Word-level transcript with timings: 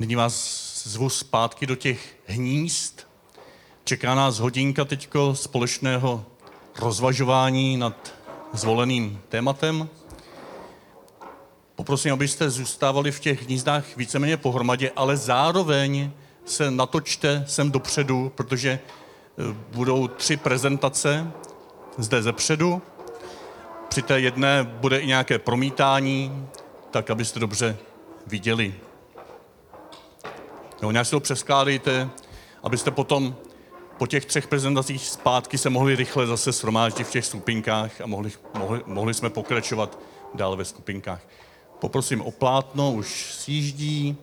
Nyní 0.00 0.16
vás 0.16 0.34
zvu 0.84 1.08
zpátky 1.08 1.66
do 1.66 1.76
těch 1.76 2.16
hnízd. 2.26 3.06
Čeká 3.84 4.14
nás 4.14 4.38
hodinka 4.38 4.84
teďko 4.84 5.34
společného 5.34 6.24
rozvažování 6.78 7.76
nad 7.76 8.14
zvoleným 8.52 9.20
tématem. 9.28 9.88
Poprosím, 11.74 12.12
abyste 12.12 12.50
zůstávali 12.50 13.12
v 13.12 13.20
těch 13.20 13.42
hnízdách 13.46 13.96
víceméně 13.96 14.36
pohromadě, 14.36 14.92
ale 14.96 15.16
zároveň 15.16 16.10
se 16.44 16.70
natočte 16.70 17.44
sem 17.48 17.70
dopředu, 17.70 18.32
protože 18.34 18.70
eh, 18.70 19.56
budou 19.72 20.08
tři 20.08 20.36
prezentace 20.36 21.32
zde 21.98 22.22
zepředu. 22.22 22.82
Při 23.88 24.02
té 24.02 24.20
jedné 24.20 24.64
bude 24.64 24.98
i 24.98 25.06
nějaké 25.06 25.38
promítání, 25.38 26.46
tak 26.90 27.10
abyste 27.10 27.40
dobře 27.40 27.76
viděli. 28.26 28.74
Jo, 30.82 30.90
nějak 30.90 31.06
si 31.06 31.10
to 31.10 31.20
přeskládejte, 31.20 32.10
abyste 32.62 32.90
potom 32.90 33.36
po 33.98 34.06
těch 34.06 34.24
třech 34.24 34.48
prezentacích 34.48 35.08
zpátky 35.08 35.58
se 35.58 35.70
mohli 35.70 35.96
rychle 35.96 36.26
zase 36.26 36.52
shromáždit 36.52 37.06
v 37.06 37.10
těch 37.10 37.26
skupinkách 37.26 38.00
a 38.00 38.06
mohli, 38.06 38.32
mohli, 38.58 38.82
mohli 38.86 39.14
jsme 39.14 39.30
pokračovat 39.30 39.98
dál 40.34 40.56
ve 40.56 40.64
skupinkách. 40.64 41.20
Poprosím 41.78 42.20
o 42.20 42.30
plátno, 42.30 42.92
už 42.92 43.34
sjíždí. 43.34 44.16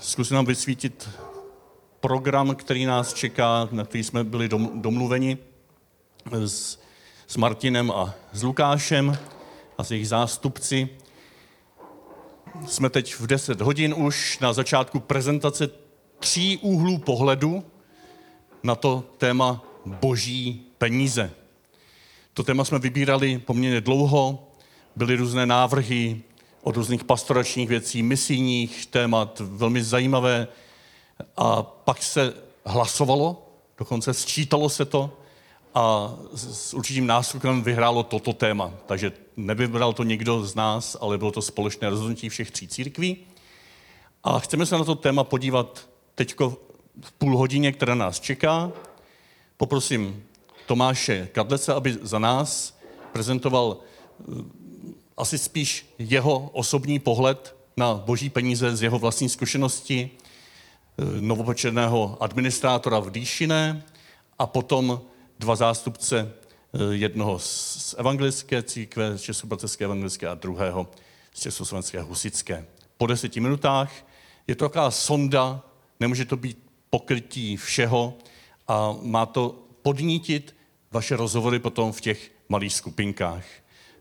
Zkusím 0.00 0.34
nám 0.34 0.46
vysvítit 0.46 1.08
program, 2.00 2.54
který 2.54 2.86
nás 2.86 3.14
čeká, 3.14 3.68
na 3.70 3.84
který 3.84 4.04
jsme 4.04 4.24
byli 4.24 4.48
domluveni 4.74 5.38
s, 6.30 6.78
s 7.26 7.36
Martinem 7.36 7.90
a 7.90 8.14
s 8.32 8.42
Lukášem 8.42 9.18
a 9.78 9.84
s 9.84 9.90
jejich 9.90 10.08
zástupci. 10.08 10.88
Jsme 12.66 12.90
teď 12.90 13.14
v 13.14 13.26
10 13.26 13.60
hodin 13.60 13.94
už 13.96 14.38
na 14.38 14.52
začátku 14.52 15.00
prezentace 15.00 15.68
tří 16.18 16.58
úhlů 16.58 16.98
pohledu 16.98 17.64
na 18.62 18.74
to 18.74 19.04
téma 19.18 19.64
boží 19.86 20.66
peníze. 20.78 21.30
To 22.34 22.42
téma 22.42 22.64
jsme 22.64 22.78
vybírali 22.78 23.38
poměrně 23.38 23.80
dlouho, 23.80 24.48
byly 24.96 25.16
různé 25.16 25.46
návrhy 25.46 26.22
od 26.62 26.76
různých 26.76 27.04
pastoračních 27.04 27.68
věcí, 27.68 28.02
misijních 28.02 28.86
témat, 28.86 29.42
velmi 29.44 29.82
zajímavé. 29.82 30.48
A 31.36 31.62
pak 31.62 32.02
se 32.02 32.34
hlasovalo, 32.64 33.48
dokonce 33.78 34.14
sčítalo 34.14 34.68
se 34.68 34.84
to 34.84 35.18
a 35.74 36.14
s 36.34 36.74
určitým 36.74 37.06
náskokem 37.06 37.62
vyhrálo 37.62 38.02
toto 38.02 38.32
téma. 38.32 38.72
Takže 38.86 39.12
nevybral 39.36 39.92
to 39.92 40.02
někdo 40.02 40.44
z 40.44 40.54
nás, 40.54 40.96
ale 41.00 41.18
bylo 41.18 41.32
to 41.32 41.42
společné 41.42 41.90
rozhodnutí 41.90 42.28
všech 42.28 42.50
tří 42.50 42.68
církví. 42.68 43.16
A 44.24 44.38
chceme 44.38 44.66
se 44.66 44.78
na 44.78 44.84
to 44.84 44.94
téma 44.94 45.24
podívat 45.24 45.88
teď 46.14 46.34
v 47.00 47.12
půl 47.12 47.36
hodině, 47.36 47.72
která 47.72 47.94
nás 47.94 48.20
čeká. 48.20 48.72
Poprosím 49.56 50.24
Tomáše 50.66 51.28
Kadlece, 51.32 51.74
aby 51.74 51.98
za 52.02 52.18
nás 52.18 52.78
prezentoval 53.12 53.76
eh, 53.78 54.24
asi 55.16 55.38
spíš 55.38 55.94
jeho 55.98 56.50
osobní 56.52 56.98
pohled 56.98 57.56
na 57.76 57.94
boží 57.94 58.30
peníze 58.30 58.76
z 58.76 58.82
jeho 58.82 58.98
vlastní 58.98 59.28
zkušenosti 59.28 60.10
eh, 60.10 61.20
novopočerného 61.20 62.16
administrátora 62.20 62.98
v 62.98 63.10
Dýšiné 63.10 63.84
a 64.38 64.46
potom 64.46 65.00
dva 65.38 65.56
zástupce 65.56 66.32
jednoho 66.90 67.38
z 67.38 67.94
evangelické 67.98 68.62
církve, 68.62 69.18
z 69.18 69.22
Českobratecké 69.22 69.84
evangelické 69.84 70.28
a 70.28 70.34
druhého 70.34 70.86
z 71.34 71.40
Československé 71.40 72.00
husické. 72.00 72.66
Po 72.96 73.06
deseti 73.06 73.40
minutách 73.40 73.92
je 74.46 74.56
to 74.56 74.64
taková 74.64 74.90
sonda, 74.90 75.62
nemůže 76.00 76.24
to 76.24 76.36
být 76.36 76.58
pokrytí 76.90 77.56
všeho 77.56 78.14
a 78.68 78.94
má 79.02 79.26
to 79.26 79.62
podnítit 79.82 80.56
vaše 80.92 81.16
rozhovory 81.16 81.58
potom 81.58 81.92
v 81.92 82.00
těch 82.00 82.32
malých 82.48 82.74
skupinkách. 82.74 83.44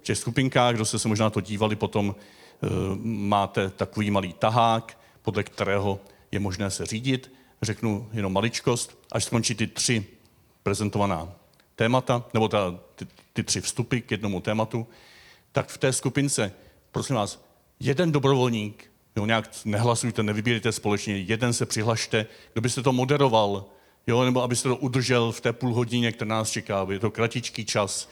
V 0.02 0.04
těch 0.04 0.18
skupinkách, 0.18 0.76
kdo 0.76 0.86
jste 0.86 1.00
se 1.00 1.08
možná 1.08 1.30
to 1.30 1.42
dívali, 1.42 1.76
potom 1.76 2.16
e, 2.16 2.68
máte 3.04 3.70
takový 3.70 4.12
malý 4.12 4.34
tahák, 4.34 4.98
podle 5.22 5.44
kterého 5.44 6.00
je 6.32 6.40
možné 6.40 6.72
se 6.72 6.86
řídit. 6.86 7.32
Řeknu 7.62 8.10
jenom 8.14 8.34
maličkost, 8.34 8.98
až 9.12 9.24
skončí 9.24 9.56
ty 9.56 9.68
tři 9.68 10.06
prezentovaná 10.64 11.36
témata, 11.76 12.24
nebo 12.34 12.48
ta, 12.48 12.80
ty, 12.96 13.08
ty 13.34 13.44
tři 13.44 13.62
vstupy 13.62 14.00
k 14.00 14.12
jednomu 14.12 14.42
tématu, 14.42 14.88
tak 15.52 15.70
v 15.70 15.78
té 15.78 15.94
skupince, 15.94 16.52
prosím 16.92 17.16
vás, 17.16 17.46
jeden 17.80 18.12
dobrovolník, 18.12 18.92
jo, 19.16 19.26
nějak 19.26 19.50
nehlasujte, 19.66 20.24
nevybírejte 20.24 20.72
společně, 20.72 21.18
jeden 21.18 21.54
se 21.54 21.66
přihlašte, 21.66 22.26
kdo 22.54 22.62
byste 22.62 22.82
to 22.82 22.94
moderoval, 22.94 23.66
jo, 24.08 24.24
nebo 24.24 24.44
abyste 24.44 24.70
to 24.70 24.76
udržel 24.76 25.32
v 25.32 25.42
té 25.42 25.54
půl 25.54 25.74
hodině, 25.74 26.12
která 26.12 26.30
nás 26.30 26.50
čeká, 26.50 26.88
je 26.90 27.00
to 27.00 27.12
kratičký 27.12 27.66
čas, 27.66 28.10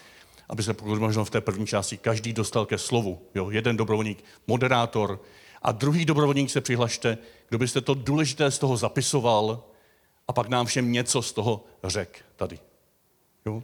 aby 0.49 0.63
se 0.63 0.73
pokud 0.73 0.99
možno 0.99 1.25
v 1.25 1.29
té 1.29 1.41
první 1.41 1.67
části 1.67 1.97
každý 1.97 2.33
dostal 2.33 2.65
ke 2.65 2.77
slovu. 2.77 3.21
Jo, 3.35 3.49
jeden 3.49 3.77
dobrovolník, 3.77 4.23
moderátor, 4.47 5.19
a 5.61 5.71
druhý 5.71 6.05
dobrovolník 6.05 6.49
se 6.49 6.61
přihlašte, 6.61 7.17
kdo 7.49 7.57
byste 7.57 7.81
to 7.81 7.93
důležité 7.93 8.51
z 8.51 8.59
toho 8.59 8.77
zapisoval 8.77 9.63
a 10.27 10.33
pak 10.33 10.49
nám 10.49 10.65
všem 10.65 10.91
něco 10.91 11.21
z 11.21 11.33
toho 11.33 11.65
řek 11.83 12.25
tady. 12.35 12.59
Jo? 13.45 13.63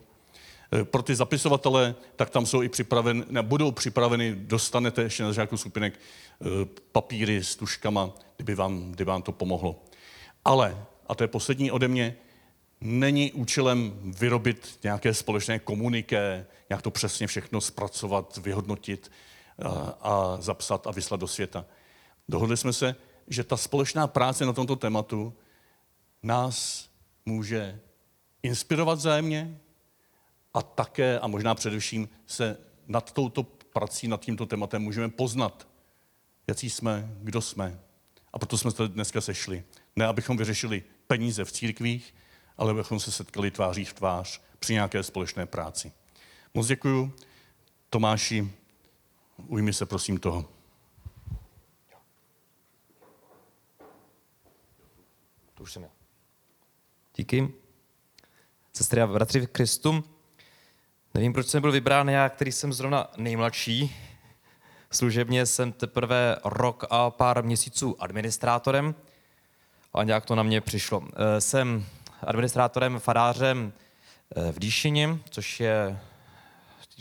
E, 0.73 0.83
pro 0.83 1.03
ty 1.03 1.15
zapisovatele, 1.15 1.95
tak 2.15 2.29
tam 2.29 2.45
jsou 2.45 2.61
i 2.61 2.69
připraveny, 2.69 3.23
ne, 3.29 3.43
budou 3.43 3.71
připraveny, 3.71 4.35
dostanete 4.35 5.01
ještě 5.01 5.23
na 5.23 5.29
začátku 5.29 5.57
skupinek 5.57 5.93
e, 5.93 5.99
papíry 6.91 7.43
s 7.43 7.55
tuškama, 7.55 8.13
kdyby 8.37 8.55
vám, 8.55 8.91
kdyby 8.91 9.09
vám 9.09 9.21
to 9.21 9.31
pomohlo. 9.31 9.83
Ale 10.45 10.85
a 11.07 11.15
to 11.15 11.23
je 11.23 11.27
poslední 11.27 11.71
ode 11.71 11.87
mě, 11.87 12.15
není 12.81 13.31
účelem 13.31 13.93
vyrobit 14.19 14.79
nějaké 14.83 15.13
společné 15.13 15.59
komuniké, 15.59 16.45
nějak 16.69 16.81
to 16.81 16.91
přesně 16.91 17.27
všechno 17.27 17.61
zpracovat, 17.61 18.37
vyhodnotit 18.37 19.11
a, 19.61 19.69
a 20.01 20.37
zapsat 20.41 20.87
a 20.87 20.91
vyslat 20.91 21.19
do 21.19 21.27
světa. 21.27 21.65
Dohodli 22.29 22.57
jsme 22.57 22.73
se, 22.73 22.95
že 23.27 23.43
ta 23.43 23.57
společná 23.57 24.07
práce 24.07 24.45
na 24.45 24.53
tomto 24.53 24.75
tématu 24.75 25.33
nás 26.23 26.87
může 27.25 27.79
inspirovat 28.43 28.99
zájemně 28.99 29.59
a 30.53 30.61
také 30.61 31.19
a 31.19 31.27
možná 31.27 31.55
především 31.55 32.09
se 32.25 32.57
nad 32.87 33.11
touto 33.11 33.43
prací, 33.43 34.07
nad 34.07 34.21
tímto 34.21 34.45
tématem 34.45 34.81
můžeme 34.81 35.09
poznat, 35.09 35.67
jaký 36.47 36.69
jsme, 36.69 37.15
kdo 37.21 37.41
jsme. 37.41 37.79
A 38.33 38.39
proto 38.39 38.57
jsme 38.57 38.71
se 38.71 38.87
dneska 38.87 39.21
sešli. 39.21 39.63
Ne, 39.95 40.05
abychom 40.05 40.37
vyřešili 40.37 40.83
peníze 41.07 41.45
v 41.45 41.51
církvích, 41.51 42.15
ale 42.57 42.71
abychom 42.71 42.99
se 42.99 43.11
setkali 43.11 43.51
tváří 43.51 43.85
v 43.85 43.93
tvář 43.93 44.41
při 44.59 44.73
nějaké 44.73 45.03
společné 45.03 45.45
práci. 45.45 45.91
Moc 46.53 46.67
děkuju. 46.67 47.13
Tomáši, 47.89 48.51
ujmi 49.47 49.73
se 49.73 49.85
prosím 49.85 50.17
toho. 50.17 50.45
To 55.53 55.63
už 55.63 55.73
jsem 55.73 55.83
já. 55.83 55.89
Díky. 57.15 57.53
Sestry 58.73 59.01
a 59.01 59.07
bratři 59.07 59.39
v 59.39 59.47
Kristu, 59.47 60.03
nevím, 61.19 61.33
proč 61.33 61.47
jsem 61.47 61.61
byl 61.61 61.71
vybrán 61.71 62.09
já, 62.09 62.29
který 62.29 62.51
jsem 62.51 62.73
zrovna 62.73 63.07
nejmladší. 63.17 63.95
Služebně 64.91 65.45
jsem 65.45 65.71
teprve 65.71 66.37
rok 66.45 66.85
a 66.89 67.09
pár 67.09 67.43
měsíců 67.43 67.95
administrátorem, 67.99 68.95
a 69.93 70.03
nějak 70.03 70.25
to 70.25 70.35
na 70.35 70.43
mě 70.43 70.61
přišlo. 70.61 71.03
Eh, 71.13 71.41
jsem 71.41 71.85
administrátorem, 72.23 72.99
farářem 72.99 73.73
eh, 74.35 74.51
v 74.51 74.59
Díšině, 74.59 75.19
což 75.29 75.59
je 75.59 75.99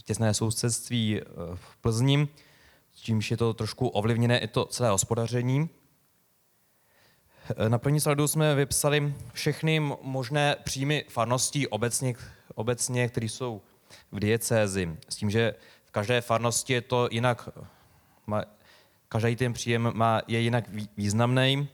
těsné 0.05 0.34
sousedství 0.34 1.21
eh, 1.21 1.25
v 1.55 1.77
Plzni, 1.77 2.28
čímž 2.95 3.31
je 3.31 3.37
to 3.37 3.55
trošku 3.55 3.89
ovlivněné 3.89 4.39
i 4.39 4.48
to 4.48 4.65
celé 4.65 4.91
hospodaření. 4.91 5.69
Na 7.69 7.78
první 7.78 8.01
slajdu 8.01 8.28
jsme 8.28 8.54
vypsali 8.54 9.15
všechny 9.33 9.81
možné 10.03 10.57
příjmy 10.65 11.04
farností 11.09 11.66
obecně, 11.66 12.15
obecně 12.54 13.09
které 13.09 13.27
jsou 13.27 13.63
v 14.13 14.21
diecézi. 14.21 14.97
S 15.09 15.17
tím, 15.17 15.31
že 15.31 15.55
v 15.85 15.91
každé 15.91 16.21
farnosti 16.21 16.73
je 16.73 16.81
to 16.81 17.09
jinak, 17.11 17.49
každý 19.09 19.37
ten 19.37 19.53
příjem 19.53 19.93
má, 19.95 20.23
je 20.27 20.41
jinak 20.41 20.65
významný 20.97 21.69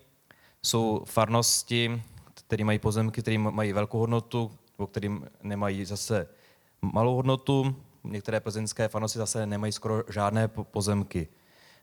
jsou 0.63 1.03
farnosti, 1.05 2.03
které 2.35 2.65
mají 2.65 2.79
pozemky, 2.79 3.23
které 3.23 3.39
mají 3.39 3.73
velkou 3.73 3.99
hodnotu, 3.99 4.51
nebo 4.79 4.87
kterým 4.87 5.27
nemají 5.43 5.85
zase 5.85 6.29
malou 6.83 7.17
hodnotu. 7.17 7.77
Některé 8.05 8.41
plzeňské 8.41 8.89
farnosti 8.89 9.19
zase 9.19 9.47
nemají 9.47 9.73
skoro 9.73 10.03
žádné 10.11 10.49
pozemky. 10.49 11.29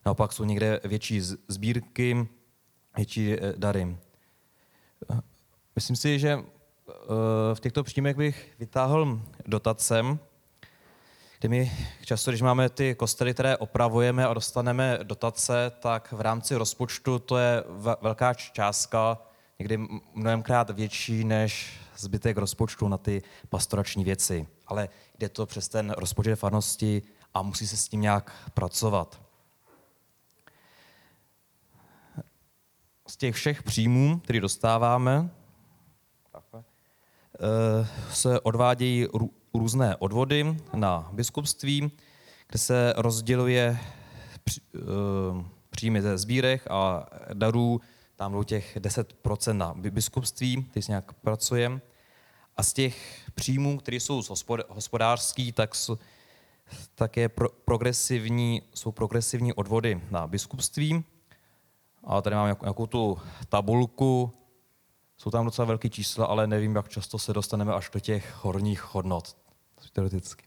Naopak 0.06 0.34
jsou 0.34 0.44
někde 0.44 0.80
větší 0.84 1.22
sbírky, 1.48 2.28
větší 2.96 3.34
eh, 3.34 3.54
dary. 3.58 3.98
Myslím 5.76 5.96
si, 5.96 6.20
že 6.20 6.40
v 7.54 7.60
těchto 7.60 7.84
příjmech 7.84 8.18
bych 8.18 8.52
vytáhl 8.60 9.22
dotacem, 9.46 10.20
kdy 11.40 11.50
my 11.50 11.72
často, 12.06 12.32
když 12.32 12.42
máme 12.42 12.70
ty 12.70 12.96
kostely, 12.96 13.34
které 13.34 13.58
opravujeme 13.58 14.28
a 14.28 14.34
dostaneme 14.34 15.00
dotace, 15.04 15.72
tak 15.80 16.12
v 16.12 16.22
rámci 16.22 16.56
rozpočtu 16.56 17.20
to 17.20 17.38
je 17.38 17.64
velká 18.02 18.34
částka, 18.34 19.18
někdy 19.60 19.78
mnohemkrát 20.14 20.70
větší 20.70 21.24
než 21.24 21.80
zbytek 21.98 22.38
rozpočtu 22.38 22.88
na 22.88 22.98
ty 22.98 23.22
pastorační 23.50 24.04
věci. 24.04 24.48
Ale 24.68 24.90
jde 25.20 25.30
to 25.30 25.46
přes 25.46 25.70
ten 25.70 25.90
rozpočet 25.98 26.36
farnosti 26.36 27.02
a 27.34 27.42
musí 27.42 27.68
se 27.68 27.78
s 27.78 27.88
tím 27.88 28.02
nějak 28.02 28.52
pracovat. 28.54 29.22
Z 33.08 33.18
těch 33.18 33.36
všech 33.36 33.64
příjmů, 33.64 34.20
které 34.20 34.40
dostáváme, 34.40 35.30
eh, 35.30 35.41
se 38.12 38.40
odvádějí 38.40 39.08
různé 39.54 39.96
odvody 39.96 40.58
na 40.74 41.10
biskupství, 41.14 41.92
kde 42.48 42.60
se 42.60 42.94
rozděluje 42.98 43.80
eh, 43.80 44.80
příjmy 45.70 46.02
ze 46.02 46.18
sbírek 46.18 46.68
a 46.70 47.06
darů, 47.34 47.82
tam 48.16 48.32
bylo 48.32 48.44
těch 48.44 48.78
10% 48.78 49.54
na 49.54 49.74
biskupství, 49.74 50.64
který 50.64 50.84
se 50.84 50.92
nějak 50.92 51.14
pracuje. 51.14 51.82
A 52.58 52.64
z 52.64 52.74
těch 52.74 53.30
příjmů, 53.36 53.78
které 53.78 53.98
jsou 53.98 54.22
hospodářský, 54.70 55.52
tak, 55.52 55.72
tak 56.96 57.18
je 57.18 57.30
pro, 57.30 57.50
progresivní, 57.50 58.62
jsou 58.74 58.92
progresivní 58.92 59.54
odvody 59.54 60.02
na 60.12 60.28
biskupství. 60.28 61.04
A 62.04 62.22
tady 62.22 62.36
mám 62.36 62.56
nějakou 62.62 62.86
tu 62.88 63.18
tabulku, 63.50 64.34
jsou 65.22 65.32
tam 65.32 65.46
docela 65.46 65.66
velké 65.66 65.90
čísla, 65.90 66.26
ale 66.26 66.48
nevím, 66.48 66.76
jak 66.76 66.90
často 66.90 67.20
se 67.20 67.34
dostaneme 67.34 67.74
až 67.74 67.90
do 67.94 68.00
těch 68.00 68.36
horních 68.42 68.94
hodnot, 68.94 69.38
teoreticky. 69.94 70.46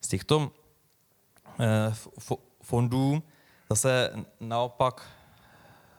Z 0.00 0.08
těchto 0.08 0.50
eh, 1.60 1.94
fondů 2.62 3.22
zase 3.70 4.10
naopak 4.40 5.10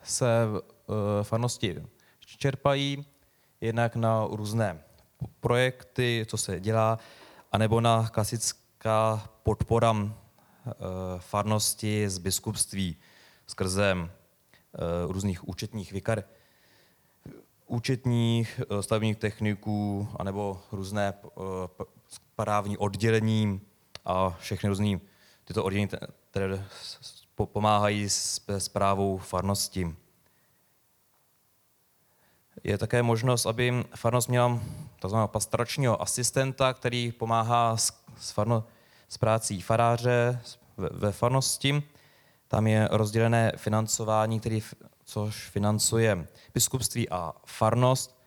se 0.03 0.47
eh, 0.47 1.23
farnosti 1.23 1.83
čerpají 2.25 3.05
jednak 3.61 3.95
na 3.95 4.27
různé 4.31 4.83
projekty, 5.39 6.25
co 6.29 6.37
se 6.37 6.59
dělá, 6.59 6.99
anebo 7.51 7.81
na 7.81 8.07
klasická 8.07 9.29
podpora 9.43 9.95
eh, 9.95 10.71
farnosti 11.19 12.09
z 12.09 12.17
biskupství 12.17 12.97
skrze 13.47 13.95
různých 15.07 15.47
účetních 15.47 15.91
vikar, 15.91 16.23
účetních, 17.67 18.61
eh, 18.61 18.83
stavebních 18.83 19.17
techniků, 19.17 20.07
anebo 20.19 20.61
různé 20.71 21.13
eh, 21.23 21.85
právní 22.35 22.77
oddělení 22.77 23.61
a 24.05 24.29
všechny 24.29 24.69
různé 24.69 24.99
tyto 25.43 25.63
oddělení, 25.63 25.89
které 26.29 26.65
pomáhají 27.35 28.09
s 28.09 28.41
zprávou 28.57 29.17
farnosti. 29.17 29.95
Je 32.63 32.77
také 32.77 33.03
možnost, 33.03 33.45
aby 33.45 33.83
farnost 33.95 34.29
měla 34.29 34.59
tzv. 35.05 35.15
pastoračního 35.25 36.01
asistenta, 36.01 36.73
který 36.73 37.11
pomáhá 37.11 37.77
s, 37.77 38.03
s, 38.19 38.31
farno, 38.31 38.63
s 39.09 39.17
prácí 39.17 39.61
faráře 39.61 40.41
ve, 40.77 40.89
ve 40.89 41.11
farnosti. 41.11 41.83
Tam 42.47 42.67
je 42.67 42.87
rozdělené 42.91 43.51
financování, 43.55 44.39
který 44.39 44.61
což 45.05 45.49
financuje 45.49 46.27
biskupství 46.53 47.09
a 47.09 47.33
farnost. 47.45 48.21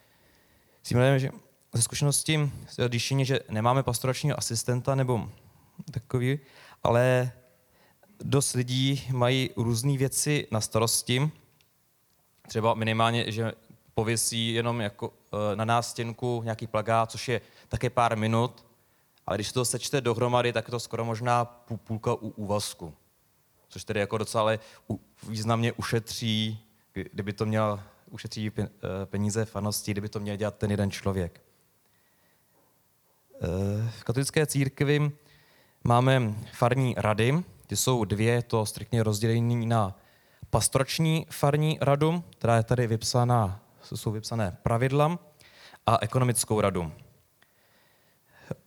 Si 0.82 0.94
že 1.16 1.30
ze 1.72 1.82
zkušenosti 1.82 2.50
je, 2.78 3.24
že 3.24 3.40
nemáme 3.50 3.82
pastoračního 3.82 4.38
asistenta 4.38 4.94
nebo 4.94 5.30
takový, 5.90 6.38
ale 6.82 7.32
dost 8.18 8.52
lidí 8.52 9.06
mají 9.12 9.50
různé 9.56 9.96
věci 9.96 10.46
na 10.50 10.60
starosti. 10.60 11.30
Třeba 12.48 12.74
minimálně, 12.74 13.32
že 13.32 13.52
pověsí 13.94 14.52
jenom 14.52 14.80
jako 14.80 15.12
eh, 15.12 15.56
na 15.56 15.64
nástěnku 15.64 16.40
nějaký 16.44 16.66
plagát, 16.66 17.10
což 17.10 17.28
je 17.28 17.40
také 17.68 17.90
pár 17.90 18.16
minut, 18.16 18.66
ale 19.26 19.36
když 19.36 19.52
to 19.52 19.64
sečte 19.64 20.00
dohromady, 20.00 20.52
tak 20.52 20.68
je 20.68 20.70
to 20.70 20.80
skoro 20.80 21.04
možná 21.04 21.44
půlka 21.84 22.14
u 22.14 22.28
úvazku. 22.28 22.94
Což 23.68 23.84
tedy 23.84 24.00
jako 24.00 24.18
docela 24.18 24.52
významně 25.28 25.72
ušetří 25.72 26.67
kdyby 27.12 27.32
to 27.32 27.46
měl 27.46 27.80
ušetří 28.10 28.50
eh, 28.58 28.68
peníze 29.06 29.44
farnosti, 29.44 29.90
kdyby 29.90 30.08
to 30.08 30.20
měl 30.20 30.36
dělat 30.36 30.56
ten 30.56 30.70
jeden 30.70 30.90
člověk. 30.90 31.40
Eh, 33.34 33.90
v 33.90 34.04
katolické 34.04 34.46
církvi 34.46 35.12
máme 35.84 36.34
farní 36.52 36.94
rady, 36.98 37.44
ty 37.66 37.76
jsou 37.76 38.04
dvě, 38.04 38.42
to 38.42 38.66
striktně 38.66 39.02
rozdělení 39.02 39.66
na 39.66 39.98
pastorační 40.50 41.26
farní 41.30 41.78
radu, 41.80 42.24
která 42.38 42.56
je 42.56 42.62
tady 42.62 42.86
vypsaná, 42.86 43.60
jsou 43.82 44.10
vypsané 44.10 44.58
pravidla, 44.62 45.18
a 45.88 45.98
ekonomickou 46.00 46.60
radu. 46.60 46.92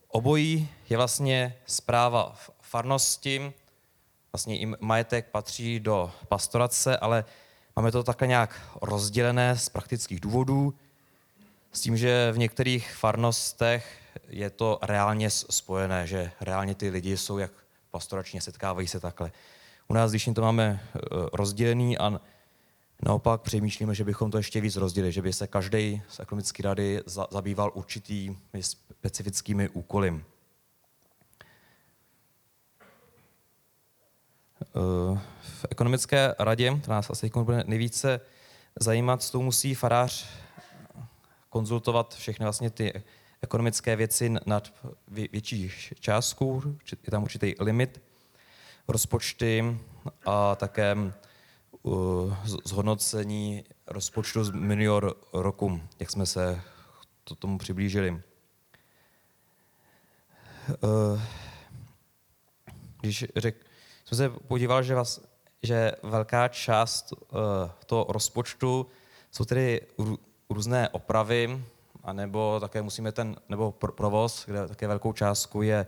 Obojí 0.08 0.70
je 0.90 0.98
vlastně 0.98 1.56
zpráva 1.66 2.36
farnosti, 2.62 3.54
vlastně 4.34 4.60
i 4.60 4.66
majetek 4.80 5.30
patří 5.32 5.80
do 5.80 6.12
pastorace, 6.28 6.98
ale 6.98 7.26
Máme 7.76 7.92
to 7.92 8.04
takhle 8.04 8.28
nějak 8.28 8.62
rozdělené 8.82 9.58
z 9.58 9.70
praktických 9.70 10.20
důvodů, 10.20 10.74
s 11.74 11.82
tím, 11.82 11.98
že 11.98 12.32
v 12.32 12.38
některých 12.38 12.94
farnostech 12.94 13.98
je 14.30 14.50
to 14.50 14.80
reálně 14.82 15.30
spojené, 15.30 16.08
že 16.08 16.32
reálně 16.42 16.76
ty 16.76 16.90
lidi 16.90 17.18
jsou 17.18 17.38
jak 17.38 17.52
pastoračně, 17.92 18.42
setkávají 18.42 18.88
se 18.88 19.00
takhle. 19.00 19.32
U 19.88 19.94
nás, 19.94 20.12
když 20.12 20.30
to 20.36 20.42
máme 20.42 20.64
e, 20.64 21.00
rozdělený 21.34 21.98
a 21.98 22.22
naopak 23.06 23.42
přemýšlíme, 23.42 23.96
že 23.96 24.04
bychom 24.04 24.32
to 24.32 24.38
ještě 24.38 24.62
víc 24.62 24.76
rozdělili, 24.76 25.12
že 25.12 25.22
by 25.22 25.34
se 25.34 25.48
každý 25.48 26.02
z 26.10 26.20
ekonomické 26.20 26.64
rady 26.64 27.02
zabýval 27.32 27.72
určitými 27.74 28.38
specifickými 28.64 29.70
úkoly. 29.70 30.24
V 35.42 35.66
ekonomické 35.70 36.36
radě, 36.40 36.78
která 36.82 36.96
nás 36.96 37.10
asi 37.10 37.32
bude 37.36 37.64
nejvíce 37.68 38.20
zajímat, 38.80 39.24
s 39.24 39.32
tou 39.32 39.42
musí 39.42 39.76
farář 39.76 40.30
konzultovat 41.50 42.16
všechny 42.16 42.44
vlastně 42.44 42.70
ty 42.70 43.04
ekonomické 43.42 43.96
věci 43.96 44.34
nad 44.46 44.74
větší 45.08 45.72
částku, 46.00 46.64
je 46.92 47.12
tam 47.12 47.24
určitý 47.24 47.56
limit, 47.60 48.02
rozpočty 48.88 49.78
a 50.26 50.56
také 50.56 50.96
uh, 51.82 52.36
zhodnocení 52.66 53.64
rozpočtu 53.88 54.44
z 54.44 54.52
minulého 54.52 55.16
roku, 55.34 55.82
jak 56.00 56.12
jsme 56.12 56.26
se 56.26 56.62
to 57.24 57.36
tomu 57.36 57.58
přiblížili. 57.58 58.22
Uh, 60.82 61.22
když 63.02 63.26
řek, 63.36 63.66
jsem 64.06 64.18
se 64.18 64.30
podíval, 64.30 64.84
že, 64.84 64.96
vás, 64.96 65.22
že 65.64 65.92
velká 66.04 66.48
část 66.48 67.14
uh, 67.14 67.18
toho 67.86 68.06
rozpočtu 68.10 68.88
jsou 69.32 69.46
tedy 69.46 69.82
různé 70.50 70.90
opravy, 70.90 71.64
anebo 72.04 72.60
také 72.60 72.82
musíme 72.82 73.12
ten, 73.12 73.36
nebo 73.50 73.72
provoz, 73.72 74.46
kde 74.46 74.68
také 74.68 74.88
velkou 74.88 75.14
částku 75.14 75.62
je, 75.62 75.88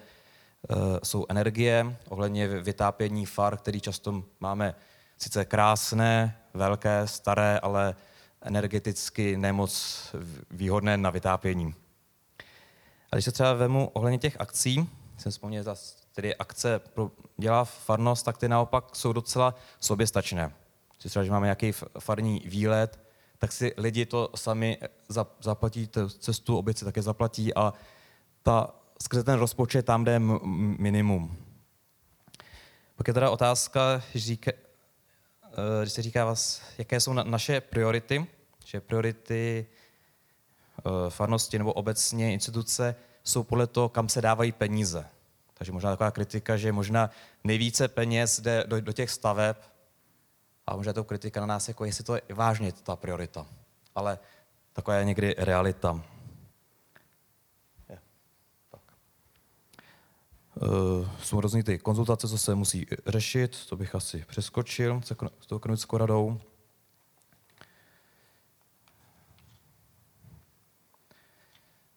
uh, 0.70 0.78
jsou 1.04 1.26
energie, 1.30 1.98
ohledně 2.10 2.48
vytápění 2.48 3.26
far, 3.26 3.58
který 3.58 3.82
často 3.82 4.24
máme 4.40 4.76
sice 5.18 5.46
krásné, 5.46 6.38
velké, 6.54 7.08
staré, 7.08 7.60
ale 7.60 7.96
energeticky 8.42 9.38
nemoc 9.38 10.16
výhodné 10.52 10.98
na 10.98 11.10
vytápění. 11.10 11.76
A 13.12 13.16
když 13.16 13.26
se 13.26 13.32
třeba 13.32 13.54
vemu 13.54 13.90
ohledně 13.94 14.18
těch 14.18 14.42
akcí, 14.42 14.90
jsem 15.18 15.32
vzpomněl 15.32 15.64
tedy 16.14 16.36
akce 16.36 16.82
dělá 17.38 17.66
farnost, 17.66 18.26
tak 18.26 18.38
ty 18.38 18.50
naopak 18.50 18.96
jsou 18.96 19.14
docela 19.14 19.56
soběstačné. 19.80 20.54
Když 21.02 21.10
třeba, 21.12 21.26
že 21.26 21.32
máme 21.32 21.46
nějaký 21.46 21.72
farní 22.00 22.42
výlet, 22.46 23.00
tak 23.38 23.52
si 23.52 23.74
lidi 23.78 24.06
to 24.06 24.30
sami 24.36 24.78
zaplatí, 25.40 25.88
tu 25.88 26.10
cestu 26.10 26.58
oběd 26.58 26.78
si 26.78 26.86
také 26.86 27.02
zaplatí 27.02 27.54
a 27.54 27.74
ta, 28.44 28.76
skrze 29.02 29.24
ten 29.24 29.40
rozpočet 29.40 29.86
tam 29.86 30.04
jde 30.04 30.20
minimum. 30.80 31.38
Pak 32.96 33.08
je 33.08 33.14
teda 33.14 33.30
otázka, 33.30 34.02
říká, 34.16 34.52
eh, 34.52 35.82
když 35.82 35.94
se 35.94 36.02
říká 36.02 36.26
vás, 36.26 36.62
jaké 36.78 37.00
jsou 37.00 37.14
naše 37.14 37.62
priority, 37.62 38.28
že 38.66 38.82
priority 38.82 39.66
eh, 40.80 41.10
farnosti 41.10 41.58
nebo 41.58 41.74
obecně 41.74 42.34
instituce 42.34 42.96
jsou 43.24 43.44
podle 43.44 43.68
toho, 43.68 43.90
kam 43.90 44.10
se 44.10 44.22
dávají 44.22 44.52
peníze. 44.52 45.06
Takže 45.64 45.72
možná 45.72 45.90
taková 45.90 46.12
kritika, 46.12 46.58
že 46.58 46.72
možná 46.72 47.10
nejvíce 47.44 47.88
peněz 47.88 48.40
jde 48.40 48.64
do, 48.68 48.82
do 48.82 48.94
těch 48.94 49.12
staveb 49.12 49.56
a 50.68 50.76
možná 50.76 50.90
je 50.90 50.94
to 50.94 51.04
kritika 51.04 51.40
na 51.40 51.46
nás, 51.46 51.68
jako 51.68 51.86
jestli 51.86 52.04
to 52.04 52.16
je 52.16 52.22
vážně 52.34 52.72
ta 52.72 52.96
priorita. 52.96 53.48
Ale 53.96 54.20
taková 54.74 54.98
je 54.98 55.06
někdy 55.06 55.36
realita. 55.38 56.04
Je. 57.90 58.00
Tak. 58.72 58.82
Uh, 60.56 61.10
jsou 61.22 61.42
různé 61.42 61.64
ty 61.64 61.80
konzultace, 61.80 62.28
co 62.28 62.38
se 62.38 62.56
musí 62.56 62.88
řešit, 63.06 63.66
to 63.66 63.76
bych 63.76 63.96
asi 63.96 64.26
přeskočil 64.28 65.02
s 65.40 65.48
tou 65.48 65.56
ekonomickou 65.56 65.98
radou. 65.98 66.42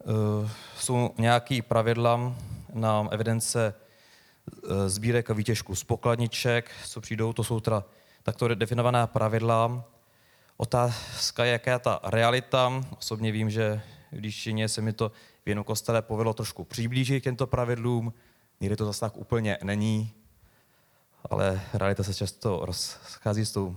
Uh, 0.05 0.51
jsou 0.79 1.15
nějaké 1.19 1.63
pravidla 1.63 2.37
na 2.77 3.09
evidence 3.11 3.75
uh, 3.75 4.71
sbírek 4.87 5.31
a 5.31 5.35
výtěžku 5.35 5.75
z 5.75 5.85
pokladniček, 5.85 6.71
co 6.87 7.01
přijdou, 7.01 7.33
to 7.33 7.45
jsou 7.45 7.61
teda 7.61 7.85
takto 8.23 8.55
definovaná 8.55 9.07
pravidla. 9.07 9.85
Otázka 10.57 11.45
je, 11.45 11.53
jaká 11.53 11.71
je 11.71 11.79
ta 11.79 12.01
realita. 12.05 12.85
Osobně 12.99 13.33
vím, 13.33 13.51
že 13.51 13.81
když 14.11 14.49
se 14.67 14.83
mi 14.83 14.93
to 14.93 15.13
v 15.45 15.49
jednom 15.49 15.65
kostele 15.65 16.03
povedlo 16.03 16.35
trošku 16.35 16.65
přiblížit 16.65 17.21
k 17.21 17.25
těmto 17.25 17.47
pravidlům, 17.47 18.13
Někdy 18.61 18.77
to 18.77 18.87
zase 18.87 19.01
tak 19.01 19.17
úplně 19.17 19.59
není, 19.63 20.13
ale 21.31 21.61
realita 21.75 22.03
se 22.03 22.15
často 22.15 22.61
rozchází 22.67 23.47
s 23.47 23.53
tou 23.53 23.77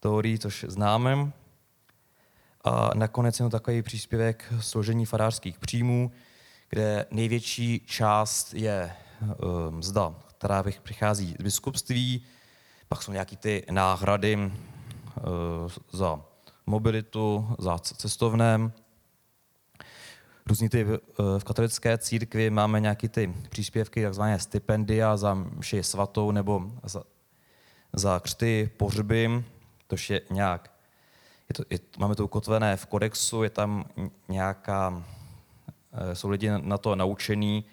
teorií, 0.00 0.38
což 0.38 0.64
známe. 0.68 1.32
A 2.64 2.90
nakonec 2.94 3.40
je 3.40 3.44
to 3.44 3.50
takový 3.50 3.82
příspěvek 3.82 4.52
složení 4.60 5.06
farářských 5.06 5.58
příjmů, 5.58 6.10
kde 6.68 7.06
největší 7.10 7.80
část 7.86 8.54
je 8.54 8.92
uh, 9.22 9.70
mzda, 9.70 10.14
která 10.38 10.64
přichází 10.82 11.34
z 11.38 11.42
biskupství, 11.42 12.24
pak 12.88 13.02
jsou 13.02 13.12
nějaké 13.12 13.36
ty 13.36 13.64
náhrady 13.70 14.36
uh, 14.36 14.52
za 15.92 16.20
mobilitu, 16.66 17.48
za 17.58 17.78
cestovném, 17.78 18.72
různý 20.46 20.68
ty 20.68 20.86
eh, 20.90 20.96
v 21.38 21.44
katolické 21.44 21.98
církvi 21.98 22.50
máme 22.50 22.80
nějaké 22.80 23.08
ty 23.08 23.34
příspěvky, 23.48 24.02
takzvané 24.02 24.38
stipendia 24.38 25.16
za 25.16 25.34
mši 25.34 25.82
svatou 25.82 26.30
nebo 26.30 26.70
za, 26.82 27.02
za 27.92 28.20
křty, 28.20 28.70
pohřby, 28.76 29.44
to 29.86 29.96
je 30.08 30.20
nějak, 30.30 30.70
je 31.48 31.54
to, 31.54 31.62
je, 31.70 31.78
máme 31.98 32.14
to 32.14 32.24
ukotvené 32.24 32.76
v 32.76 32.86
kodexu, 32.86 33.42
je 33.42 33.50
tam 33.50 33.84
nějaká, 34.28 35.02
eh, 35.02 35.15
jsou 36.12 36.28
lidi 36.28 36.50
na 36.60 36.78
to 36.78 36.96
naučení 36.96 37.64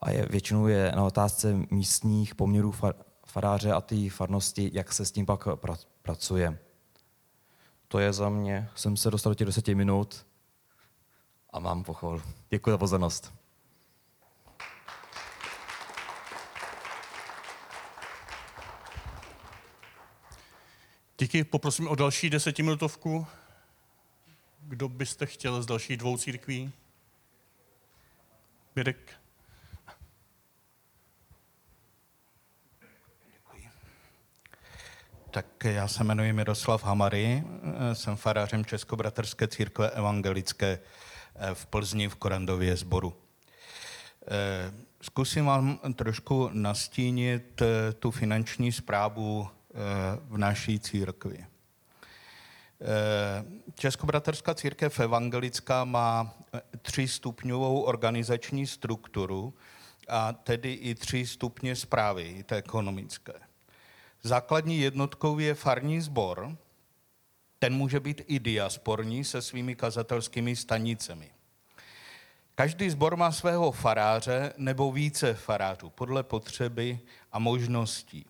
a 0.00 0.10
je, 0.10 0.26
většinou 0.30 0.66
je 0.66 0.92
na 0.96 1.04
otázce 1.04 1.56
místních 1.70 2.34
poměrů 2.34 2.70
far, 2.70 2.94
faráře 3.26 3.72
a 3.72 3.80
té 3.80 4.10
farnosti, 4.10 4.70
jak 4.74 4.92
se 4.92 5.04
s 5.04 5.12
tím 5.12 5.26
pak 5.26 5.48
pra, 5.54 5.76
pracuje. 6.02 6.58
To 7.88 7.98
je 7.98 8.12
za 8.12 8.28
mě. 8.28 8.68
Jsem 8.74 8.96
se 8.96 9.10
dostal 9.10 9.30
do 9.30 9.34
těch 9.34 9.46
deseti 9.46 9.74
minut 9.74 10.26
a 11.52 11.58
mám 11.60 11.84
pochvalu. 11.84 12.22
Děkuji 12.50 12.70
za 12.70 12.78
pozornost. 12.78 13.34
Díky, 21.18 21.44
poprosím 21.44 21.88
o 21.88 21.94
další 21.94 22.30
desetiminutovku. 22.30 23.26
Kdo 24.60 24.88
byste 24.88 25.26
chtěl 25.26 25.62
z 25.62 25.66
dalších 25.66 25.96
dvou 25.96 26.16
církví? 26.16 26.72
Mirek? 28.76 29.10
Tak 35.30 35.64
já 35.64 35.88
se 35.88 36.04
jmenuji 36.04 36.32
Miroslav 36.32 36.84
Hamary, 36.84 37.44
jsem 37.92 38.16
farářem 38.16 38.64
Českobratrské 38.64 39.48
církve 39.48 39.90
evangelické 39.90 40.78
v 41.54 41.66
Plzni 41.66 42.08
v 42.08 42.14
Korandově 42.14 42.76
sboru. 42.76 43.16
Eh, 44.28 44.72
zkusím 45.02 45.44
vám 45.44 45.78
trošku 45.94 46.50
nastínit 46.52 47.62
eh, 47.62 47.92
tu 47.92 48.10
finanční 48.10 48.72
zprávu 48.72 49.48
eh, 49.48 49.74
v 50.28 50.38
naší 50.38 50.80
církvi. 50.80 51.46
Českobraterská 53.74 54.54
církev 54.54 55.00
evangelická 55.00 55.84
má 55.84 56.34
třístupňovou 56.82 57.80
organizační 57.80 58.66
strukturu 58.66 59.54
a 60.08 60.32
tedy 60.32 60.72
i 60.72 60.94
tři 60.94 61.26
stupně 61.26 61.76
zprávy, 61.76 62.44
té 62.46 62.56
ekonomické. 62.56 63.32
Základní 64.22 64.80
jednotkou 64.80 65.38
je 65.38 65.54
farní 65.54 66.00
sbor, 66.00 66.56
ten 67.58 67.74
může 67.74 68.00
být 68.00 68.22
i 68.26 68.38
diasporní 68.38 69.24
se 69.24 69.42
svými 69.42 69.76
kazatelskými 69.76 70.56
stanicemi. 70.56 71.30
Každý 72.54 72.90
sbor 72.90 73.16
má 73.16 73.32
svého 73.32 73.72
faráře 73.72 74.52
nebo 74.56 74.92
více 74.92 75.34
farářů 75.34 75.90
podle 75.90 76.22
potřeby 76.22 76.98
a 77.32 77.38
možností. 77.38 78.26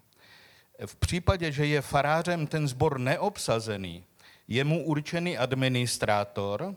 V 0.86 0.96
případě, 0.96 1.52
že 1.52 1.66
je 1.66 1.82
farářem 1.82 2.46
ten 2.46 2.68
sbor 2.68 2.98
neobsazený, 2.98 4.04
je 4.48 4.64
mu 4.64 4.84
určený 4.84 5.38
administrátor, 5.38 6.76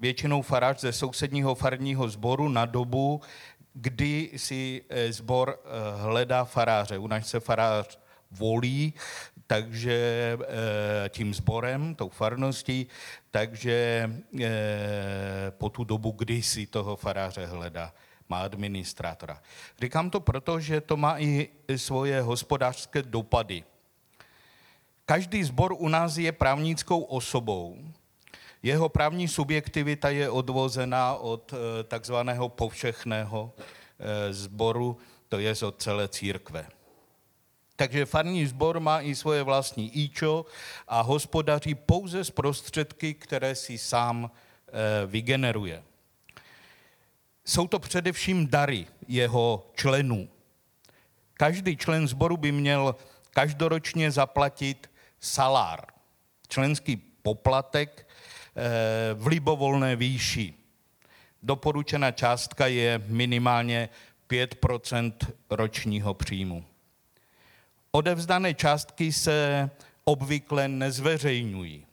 většinou 0.00 0.42
farář 0.42 0.80
ze 0.80 0.92
sousedního 0.92 1.54
farního 1.54 2.08
sboru 2.08 2.48
na 2.48 2.66
dobu, 2.66 3.20
kdy 3.74 4.30
si 4.36 4.82
sbor 5.10 5.60
eh, 5.64 6.02
hledá 6.02 6.44
faráře. 6.44 6.98
U 6.98 7.06
nás 7.06 7.28
se 7.28 7.40
farář 7.40 7.98
volí, 8.30 8.94
takže 9.46 10.38
eh, 10.40 11.08
tím 11.08 11.34
sborem, 11.34 11.94
tou 11.94 12.08
farností, 12.08 12.86
takže 13.30 14.10
eh, 14.40 15.50
po 15.50 15.68
tu 15.70 15.84
dobu, 15.84 16.10
kdy 16.10 16.42
si 16.42 16.66
toho 16.66 16.96
faráře 16.96 17.46
hledá, 17.46 17.94
má 18.28 18.40
administrátora. 18.40 19.42
Říkám 19.80 20.10
to 20.10 20.20
proto, 20.20 20.60
že 20.60 20.80
to 20.80 20.96
má 20.96 21.18
i 21.18 21.48
svoje 21.76 22.20
hospodářské 22.20 23.02
dopady. 23.02 23.64
Každý 25.08 25.40
sbor 25.44 25.72
u 25.72 25.88
nás 25.88 26.20
je 26.20 26.32
právnickou 26.32 27.00
osobou. 27.00 27.80
Jeho 28.62 28.88
právní 28.88 29.28
subjektivita 29.28 30.12
je 30.12 30.28
odvozená 30.30 31.14
od 31.14 31.52
eh, 31.52 31.84
takzvaného 31.84 32.48
povšechného 32.48 33.52
sboru, 34.30 34.96
to 35.28 35.38
je 35.38 35.54
od 35.64 35.82
celé 35.82 36.08
církve. 36.08 36.66
Takže 37.76 38.06
farní 38.06 38.46
sbor 38.46 38.80
má 38.80 39.00
i 39.00 39.14
svoje 39.14 39.42
vlastní 39.42 39.98
íčo 39.98 40.46
a 40.88 41.00
hospodaří 41.00 41.74
pouze 41.74 42.24
z 42.24 42.30
prostředky, 42.30 43.14
které 43.14 43.54
si 43.54 43.78
sám 43.78 44.30
e, 44.30 45.06
vygeneruje. 45.06 45.82
Jsou 47.44 47.66
to 47.68 47.78
především 47.78 48.46
dary 48.46 48.86
jeho 49.08 49.70
členů. 49.74 50.28
Každý 51.34 51.76
člen 51.76 52.08
sboru 52.08 52.36
by 52.36 52.52
měl 52.52 52.96
každoročně 53.30 54.10
zaplatit 54.10 54.87
salár, 55.20 55.80
členský 56.48 56.96
poplatek 56.96 58.06
e, 58.06 59.14
v 59.14 59.26
libovolné 59.26 59.96
výši. 59.96 60.54
Doporučená 61.42 62.10
částka 62.10 62.66
je 62.66 63.02
minimálně 63.06 63.88
5% 64.28 65.12
ročního 65.50 66.14
příjmu. 66.14 66.64
Odevzdané 67.90 68.54
částky 68.54 69.12
se 69.12 69.70
obvykle 70.04 70.68
nezveřejňují. 70.68 71.86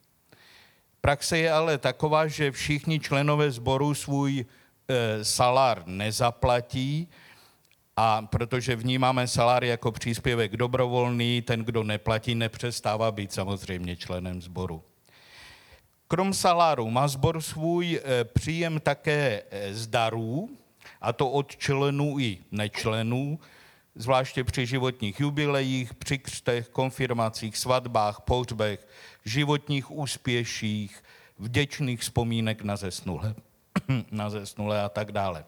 Praxe 1.02 1.38
je 1.38 1.52
ale 1.52 1.78
taková, 1.78 2.28
že 2.28 2.52
všichni 2.52 3.00
členové 3.00 3.52
sboru 3.52 3.94
svůj 3.94 4.46
e, 4.46 5.26
salár 5.26 5.84
nezaplatí, 5.86 7.08
a 7.98 8.22
protože 8.22 8.76
vnímáme 8.76 9.28
salár 9.28 9.64
jako 9.64 9.92
příspěvek 9.92 10.58
dobrovolný, 10.58 11.42
ten, 11.42 11.60
kdo 11.60 11.84
neplatí, 11.84 12.36
nepřestává 12.36 13.12
být 13.12 13.34
samozřejmě 13.34 13.96
členem 13.96 14.42
sboru. 14.42 14.84
Krom 16.08 16.34
saláru 16.34 16.90
má 16.90 17.08
sbor 17.08 17.42
svůj 17.42 18.02
e, 18.04 18.24
příjem 18.24 18.80
také 18.80 19.44
e, 19.52 19.74
z 19.74 19.88
darů, 19.88 20.50
a 21.02 21.14
to 21.14 21.30
od 21.30 21.56
členů 21.58 22.20
i 22.20 22.38
nečlenů, 22.52 23.40
zvláště 23.96 24.44
při 24.44 24.66
životních 24.66 25.20
jubilejích, 25.20 25.94
při 25.94 26.18
křtech, 26.18 26.70
konfirmacích, 26.70 27.58
svatbách, 27.58 28.22
pohřbech, 28.22 28.88
životních 29.26 29.92
úspěších, 29.92 31.04
vděčných 31.40 32.00
vzpomínek 32.00 32.62
na 32.62 32.76
zesnulé, 32.76 33.36
na 34.12 34.30
zesnulé 34.30 34.82
a 34.82 34.90
tak 34.90 35.12
dále. 35.12 35.46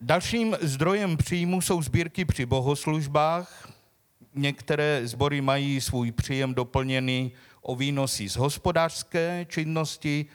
Dalším 0.00 0.56
zdrojem 0.60 1.16
příjmu 1.16 1.60
jsou 1.60 1.82
sbírky 1.82 2.24
při 2.24 2.46
bohoslužbách. 2.46 3.72
Některé 4.34 5.00
sbory 5.04 5.40
mají 5.40 5.80
svůj 5.80 6.12
příjem 6.12 6.54
doplněný 6.54 7.32
o 7.62 7.76
výnosy 7.76 8.28
z 8.28 8.36
hospodářské 8.36 9.46
činnosti, 9.48 10.26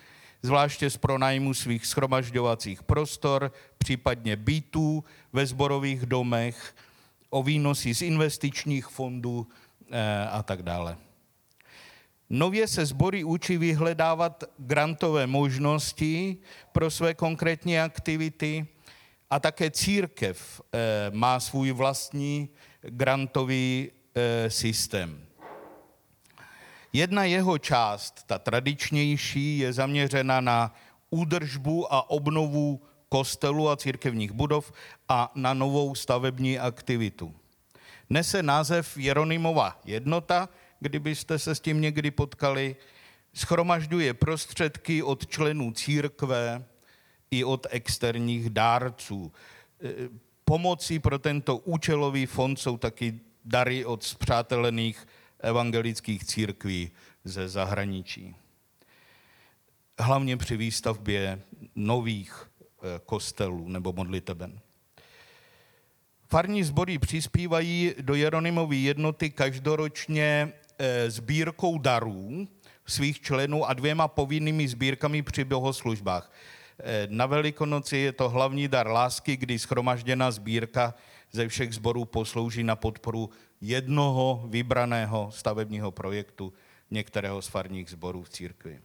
zvláště 0.42 0.90
z 0.90 0.98
pronájmu 0.98 1.54
svých 1.54 1.86
schromažďovacích 1.86 2.84
prostor, 2.84 3.52
případně 3.78 4.36
bytů 4.36 5.04
ve 5.34 5.46
zborových 5.46 6.06
domech, 6.06 6.76
o 7.30 7.44
výnosy 7.44 7.96
z 7.96 8.02
investičních 8.02 8.88
fondů 8.88 9.48
eh, 9.92 10.28
a 10.32 10.44
tak 10.44 10.64
dále. 10.64 10.98
Nově 12.30 12.68
se 12.68 12.86
sbory 12.86 13.24
učí 13.24 13.58
vyhledávat 13.58 14.44
grantové 14.58 15.28
možnosti 15.28 16.38
pro 16.72 16.92
své 16.92 17.14
konkrétní 17.14 17.80
aktivity 17.80 18.68
A 19.34 19.40
také 19.40 19.72
církev 19.72 20.62
eh, 20.62 21.12
má 21.14 21.40
svůj 21.40 21.72
vlastní 21.72 22.50
grantový 22.82 23.92
eh, 24.16 24.50
systém. 24.50 25.26
Jedna 26.94 27.24
jeho 27.24 27.58
část, 27.58 28.24
ta 28.26 28.40
tradičnější, 28.40 29.58
je 29.58 29.74
zaměřena 29.74 30.42
na 30.42 30.76
údržbu 31.10 31.94
a 31.94 32.10
obnovu 32.10 32.82
kostelů 33.10 33.70
a 33.70 33.78
církevních 33.78 34.32
budov 34.32 34.72
a 35.10 35.32
na 35.36 35.54
novou 35.54 35.96
stavební 35.96 36.60
aktivitu. 36.60 37.36
Nese 38.10 38.44
název 38.44 38.98
Jeronymova 38.98 39.82
jednota, 39.86 40.50
kdybyste 40.80 41.40
se 41.40 41.56
s 41.56 41.60
tím 41.60 41.82
někdy 41.82 42.12
potkali, 42.12 42.76
schromažďuje 43.34 44.14
prostředky 44.14 45.04
od 45.04 45.28
členů 45.28 45.72
církve 45.72 46.66
i 47.38 47.44
od 47.44 47.68
externích 47.70 48.50
dárců. 48.50 49.32
E, 49.84 50.24
Pomocí 50.46 51.00
pro 51.00 51.20
tento 51.20 51.58
účelový 51.58 52.26
fond 52.26 52.60
jsou 52.60 52.78
taky 52.78 53.20
dary 53.46 53.86
od 53.86 54.04
zpřátelených 54.04 55.08
evangelických 55.40 56.24
církví 56.24 56.92
ze 57.24 57.50
zahraničí. 57.50 58.36
Hlavně 60.00 60.38
při 60.38 60.58
výstavbě 60.58 61.42
nových 61.76 62.48
e, 62.48 63.00
kostelů 63.06 63.68
nebo 63.68 63.94
modliteben. 63.94 64.60
Farní 66.34 66.64
sbory 66.64 66.98
přispívají 66.98 67.94
do 68.02 68.16
Jeronymovy 68.16 68.78
jednoty 68.78 69.30
každoročně 69.30 70.54
eh, 70.80 71.12
sbírkou 71.12 71.78
darů 71.78 72.48
svých 72.86 73.22
členů 73.22 73.70
a 73.70 73.74
dvěma 73.74 74.08
povinnými 74.08 74.68
sbírkami 74.68 75.22
při 75.22 75.44
bohoslužbách. 75.44 76.32
Eh, 76.86 77.08
Na 77.10 77.26
Velikonoci 77.26 77.98
je 77.98 78.12
to 78.12 78.30
hlavní 78.30 78.68
dar 78.68 78.88
lásky, 78.88 79.38
kdy 79.38 79.60
schromažděná 79.60 80.32
sbírka 80.32 80.94
ze 81.32 81.48
všech 81.48 81.74
sborů 81.74 82.06
poslouží 82.06 82.64
na 82.64 82.76
podporu 82.76 83.30
jednoho 83.62 84.44
vybraného 84.50 85.32
stavebního 85.32 85.92
projektu 85.92 86.54
některého 86.92 87.42
z 87.42 87.48
farních 87.48 87.90
sborů 87.90 88.24
v 88.24 88.30
církvi. 88.30 88.80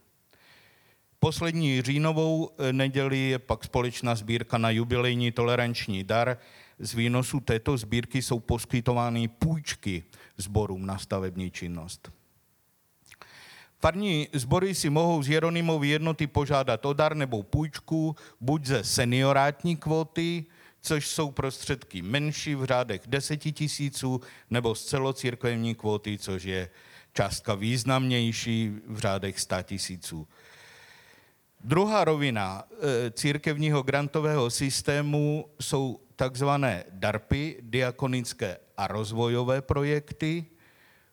Poslední 1.19 1.81
říjnovou 1.81 2.49
eh, 2.49 2.73
neděli 2.73 3.17
je 3.17 3.39
pak 3.39 3.63
společná 3.63 4.15
sbírka 4.15 4.57
na 4.57 4.69
jubilejní 4.69 5.31
toleranční 5.31 6.03
dar. 6.03 6.37
Z 6.79 6.93
výnosu 6.93 7.39
této 7.39 7.77
sbírky 7.77 8.21
jsou 8.21 8.39
poskytovány 8.39 9.27
půjčky 9.27 10.03
sborům 10.37 10.85
na 10.85 10.97
stavební 10.97 11.51
činnost. 11.51 12.11
Farní 13.81 14.27
sbory 14.33 14.75
si 14.75 14.89
mohou 14.89 15.23
z 15.23 15.29
Jeronymovy 15.29 15.87
jednoty 15.87 16.27
požádat 16.27 16.85
o 16.85 16.93
dar 16.93 17.15
nebo 17.15 17.43
půjčku, 17.43 18.15
buď 18.41 18.65
ze 18.65 18.83
seniorátní 18.83 19.77
kvóty, 19.77 20.45
což 20.81 21.07
jsou 21.07 21.31
prostředky 21.31 22.01
menší 22.01 22.55
v 22.55 22.65
řádech 22.65 23.01
deseti 23.07 23.51
tisíců, 23.51 24.21
nebo 24.49 24.75
z 24.75 24.85
celocírkevní 24.85 25.75
kvóty, 25.75 26.17
což 26.17 26.43
je 26.43 26.69
částka 27.13 27.55
významnější 27.55 28.71
v 28.87 28.99
řádech 28.99 29.39
100 29.39 29.55
tisíců. 29.63 30.27
Druhá 31.63 32.03
rovina 32.03 32.63
eh, 32.71 33.11
církevního 33.11 33.83
grantového 33.83 34.49
systému 34.49 35.45
jsou 35.59 35.99
takzvané 36.15 36.83
DARPy, 36.89 37.57
diakonické 37.61 38.57
a 38.77 38.87
rozvojové 38.87 39.61
projekty. 39.61 40.45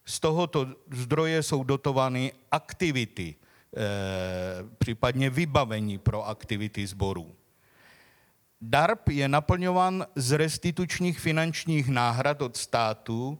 Z 0.06 0.20
tohoto 0.20 0.66
zdroje 0.92 1.42
jsou 1.42 1.64
dotovány 1.64 2.32
aktivity, 2.50 3.34
eh, 3.34 3.76
případně 4.78 5.30
vybavení 5.30 5.98
pro 5.98 6.28
aktivity 6.28 6.86
sborů. 6.86 7.34
DARP 8.60 9.08
je 9.08 9.28
naplňován 9.28 10.06
z 10.14 10.32
restitučních 10.32 11.20
finančních 11.20 11.88
náhrad 11.88 12.42
od 12.42 12.56
státu 12.56 13.38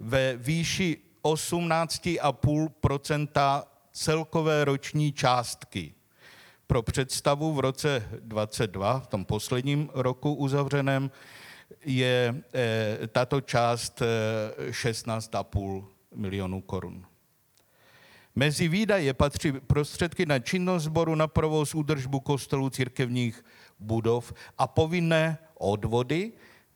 ve 0.00 0.36
výši 0.36 0.98
18,5% 1.22 3.64
celkové 3.92 4.64
roční 4.64 5.12
částky. 5.12 5.94
Pro 6.66 6.82
představu 6.82 7.54
v 7.54 7.60
roce 7.60 8.08
22, 8.20 9.00
v 9.00 9.06
tom 9.06 9.24
posledním 9.24 9.90
roku 9.94 10.34
uzavřeném, 10.34 11.10
je 11.84 12.42
eh, 12.54 12.98
tato 13.06 13.40
část 13.40 14.02
eh, 14.02 14.06
16,5 14.70 15.93
milionů 16.14 16.60
korun. 16.60 17.06
Mezi 18.34 18.68
výdaje 18.68 19.14
patří 19.14 19.52
prostředky 19.52 20.26
na 20.26 20.38
činnost 20.38 20.82
sboru, 20.82 21.14
na 21.14 21.26
provoz, 21.26 21.74
údržbu 21.74 22.20
kostelů, 22.20 22.70
církevních 22.70 23.44
budov 23.78 24.32
a 24.58 24.66
povinné 24.66 25.38
odvody, 25.54 26.32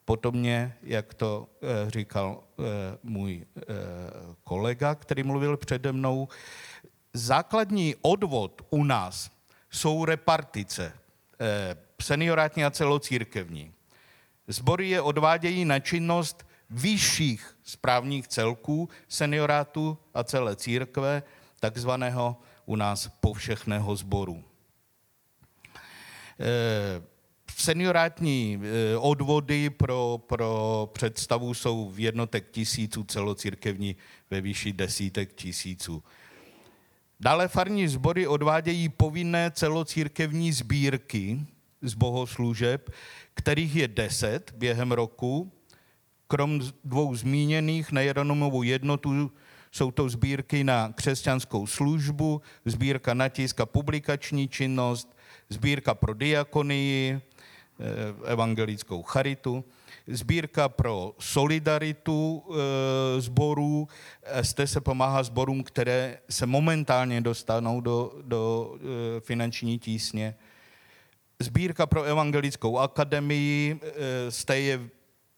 Potomně, 0.09 0.75
jak 0.83 1.15
to 1.15 1.49
eh, 1.63 1.91
říkal 1.91 2.43
eh, 2.59 2.63
můj 3.03 3.47
eh, 3.57 3.63
kolega, 4.45 4.95
který 4.95 5.23
mluvil 5.23 5.57
přede 5.57 5.93
mnou, 5.93 6.29
základní 7.13 7.95
odvod 8.03 8.63
u 8.71 8.85
nás 8.85 9.31
jsou 9.71 10.05
repartice, 10.05 10.93
seniorátní 12.03 12.65
a 12.65 12.71
celocírkevní. 12.71 13.73
Sbory 14.47 14.89
je 14.89 15.01
odvádějí 15.01 15.65
na 15.65 15.81
činnost 15.81 16.47
vyšších 16.71 17.57
správních 17.63 18.29
celků 18.29 18.89
seniorátu 19.09 19.99
a 20.15 20.25
celé 20.25 20.57
církve, 20.57 21.23
takzvaného 21.61 22.37
u 22.67 22.77
nás 22.77 23.09
povšechného 23.21 23.97
sboru. 23.97 24.45
Eh, 26.41 27.03
Seniorátní 27.57 28.61
eh, 28.63 28.97
odvody 28.97 29.71
pro, 29.71 30.21
pro 30.27 30.91
představu 30.93 31.55
jsou 31.55 31.91
v 31.91 32.01
jednotek 32.01 32.51
tisíců, 32.51 33.05
celocírkevní 33.05 33.97
ve 34.31 34.41
výši 34.41 34.73
desítek 34.73 35.35
tisíců. 35.35 36.03
Dále 37.21 37.49
farní 37.49 37.89
sbory 37.89 38.27
odvádějí 38.27 38.89
povinné 38.89 39.51
celocírkevní 39.51 40.53
sbírky 40.53 41.41
z 41.83 41.95
bohoslužeb, 41.95 42.91
kterých 43.35 43.77
je 43.77 43.89
deset 43.89 44.53
během 44.57 44.93
roku. 44.93 45.53
Krom 46.29 46.61
dvou 46.85 47.15
zmíněných 47.15 47.93
na 47.93 48.01
Jeronimovu 48.01 48.63
jednotu 48.63 49.33
jsou 49.73 49.91
to 49.91 50.09
sbírky 50.09 50.65
na 50.65 50.93
křesťanskou 50.93 51.67
službu, 51.67 52.43
sbírka 52.65 53.15
na 53.15 53.29
tisk 53.29 53.61
a 53.61 53.67
publikační 53.67 54.49
činnost, 54.49 55.17
sbírka 55.49 55.95
pro 55.95 56.15
diakonii, 56.15 57.21
eh, 57.81 58.33
evangelickou 58.33 59.03
charitu, 59.03 59.65
sbírka 60.09 60.69
pro 60.69 61.15
solidaritu 61.19 62.43
e, 62.49 63.21
sborů. 63.21 63.89
ST 64.43 64.61
se 64.67 64.81
pomáhá 64.81 65.23
sborům, 65.23 65.63
které 65.63 66.19
se 66.31 66.47
momentálně 66.47 67.21
dostanou 67.21 67.81
do, 67.81 68.13
do 68.23 68.75
finanční 69.21 69.79
tísně. 69.79 70.35
Sbírka 71.39 71.87
pro 71.87 72.03
evangelickou 72.03 72.79
akademii, 72.79 73.81
e, 73.83 74.31
z 74.31 74.45
té 74.45 74.61
je 74.61 74.81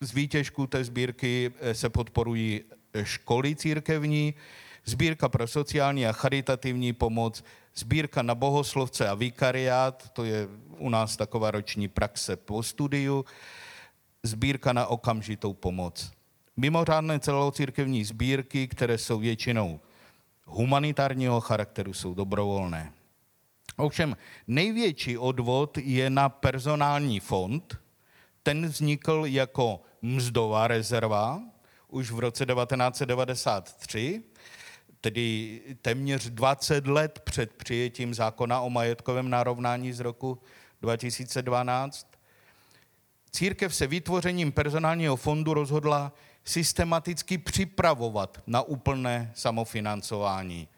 z 0.03 0.13
výtěžků 0.13 0.67
té 0.67 0.85
sbírky 0.85 1.53
e, 1.61 1.75
se 1.75 1.91
podporují 1.91 2.61
školy 3.03 3.57
církevní, 3.57 4.35
sbírka 4.85 5.29
pro 5.29 5.47
sociální 5.47 6.07
a 6.07 6.13
charitativní 6.13 6.93
pomoc, 6.93 7.45
sbírka 7.75 8.23
na 8.23 8.35
bohoslovce 8.35 9.09
a 9.09 9.15
vikariát, 9.15 10.11
to 10.11 10.25
je 10.25 10.49
u 10.79 10.89
nás 10.89 11.17
taková 11.17 11.51
roční 11.51 11.89
praxe 11.89 12.37
po 12.37 12.63
studiu, 12.63 13.25
sbírka 14.23 14.73
na 14.73 14.87
okamžitou 14.87 15.53
pomoc. 15.53 16.13
Mimořádné 16.57 17.21
celocírkevní 17.21 18.05
sbírky, 18.05 18.69
které 18.69 18.99
jsou 18.99 19.19
většinou 19.19 19.81
humanitárního 20.45 21.41
charakteru, 21.41 21.93
jsou 21.95 22.15
dobrovolné. 22.15 22.93
Ovšem 23.77 24.17
největší 24.47 25.19
odvod 25.19 25.79
je 25.79 26.11
na 26.11 26.29
personální 26.29 27.21
fond. 27.21 27.79
Ten 28.43 28.67
vznikl 28.67 29.23
jako 29.27 29.81
mzdová 30.03 30.69
rezerva 30.69 31.43
už 31.89 32.11
v 32.11 32.19
roce 32.19 32.47
1993, 32.47 34.23
tedy 35.01 35.61
téměř 35.83 36.31
20 36.31 36.87
let 36.87 37.21
před 37.25 37.53
přijetím 37.53 38.15
zákona 38.15 38.61
o 38.61 38.71
majetkovém 38.71 39.31
narovnání 39.31 39.93
z 39.93 40.01
roku 40.01 40.43
2012. 40.83 42.11
Církev 43.31 43.75
se 43.75 43.87
vytvořením 43.87 44.53
personálního 44.53 45.17
fondu 45.17 45.55
rozhodla 45.55 46.13
systematicky 46.45 47.39
připravovat 47.39 48.43
na 48.47 48.63
úplné 48.63 49.33
samofinancování. 49.35 50.69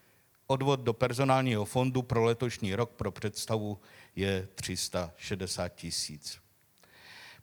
Odvod 0.46 0.80
do 0.80 0.92
personálního 0.92 1.64
fondu 1.64 2.02
pro 2.02 2.24
letošní 2.24 2.74
rok 2.74 2.90
pro 2.90 3.12
představu 3.12 3.78
je 4.16 4.48
360 4.54 5.68
tisíc. 5.68 6.41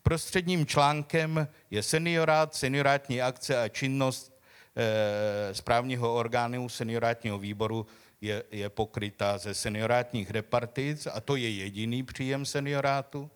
Prostředním 0.03 0.65
článkem 0.65 1.47
je 1.71 1.83
seniorát, 1.83 2.55
seniorátní 2.55 3.21
akce 3.21 3.61
a 3.61 3.67
činnost 3.67 4.39
e, 4.75 5.55
správního 5.55 6.15
orgánu 6.15 6.69
seniorátního 6.69 7.37
výboru 7.37 7.87
je, 8.21 8.43
je 8.51 8.69
pokryta 8.69 9.37
ze 9.37 9.53
seniorátních 9.53 10.31
repartic 10.31 11.07
a 11.07 11.19
to 11.19 11.35
je 11.35 11.49
jediný 11.49 12.03
příjem 12.03 12.45
seniorátu. 12.45 13.29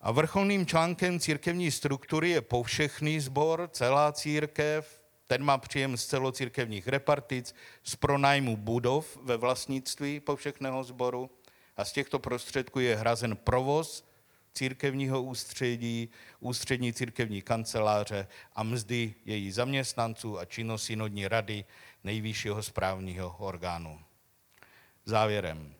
A 0.00 0.12
vrcholným 0.12 0.66
článkem 0.66 1.20
církevní 1.20 1.70
struktury 1.70 2.30
je 2.30 2.40
povšechný 2.40 3.20
sbor, 3.20 3.68
celá 3.72 4.12
církev, 4.12 5.02
ten 5.26 5.44
má 5.44 5.58
příjem 5.58 5.96
z 5.96 6.06
celocírkevních 6.06 6.88
repartic, 6.88 7.54
z 7.84 7.96
pronájmu 7.96 8.56
budov 8.56 9.18
ve 9.22 9.36
vlastnictví 9.36 10.20
povšechného 10.20 10.84
sboru 10.84 11.30
a 11.76 11.84
z 11.84 11.92
těchto 11.92 12.18
prostředků 12.18 12.80
je 12.80 12.96
hrazen 12.96 13.36
provoz 13.36 14.07
církevního 14.58 15.22
ústředí, 15.22 16.08
ústřední 16.40 16.92
církevní 16.92 17.42
kanceláře 17.42 18.26
a 18.54 18.62
mzdy 18.62 19.14
její 19.24 19.52
zaměstnanců 19.52 20.38
a 20.38 20.44
činnost 20.44 20.84
synodní 20.84 21.28
rady 21.28 21.64
nejvyššího 22.04 22.62
správního 22.62 23.36
orgánu. 23.38 24.00
Závěrem. 25.04 25.74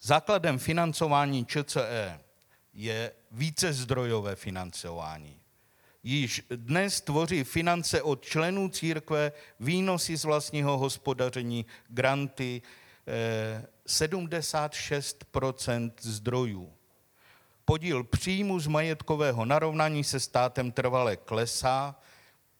Základem 0.00 0.58
financování 0.58 1.46
ČCE 1.46 2.20
je 2.74 3.12
vícezdrojové 3.30 4.36
financování. 4.36 5.40
Již 6.02 6.42
dnes 6.50 7.00
tvoří 7.00 7.44
finance 7.44 8.02
od 8.02 8.24
členů 8.24 8.68
církve, 8.68 9.32
výnosy 9.60 10.16
z 10.16 10.24
vlastního 10.24 10.78
hospodaření, 10.78 11.66
granty, 11.88 12.62
76% 13.86 15.92
zdrojů. 16.00 16.79
Podíl 17.70 18.04
příjmu 18.04 18.60
z 18.60 18.66
majetkového 18.66 19.44
narovnání 19.44 20.04
se 20.04 20.20
státem 20.20 20.72
trvale 20.72 21.16
klesá. 21.16 21.94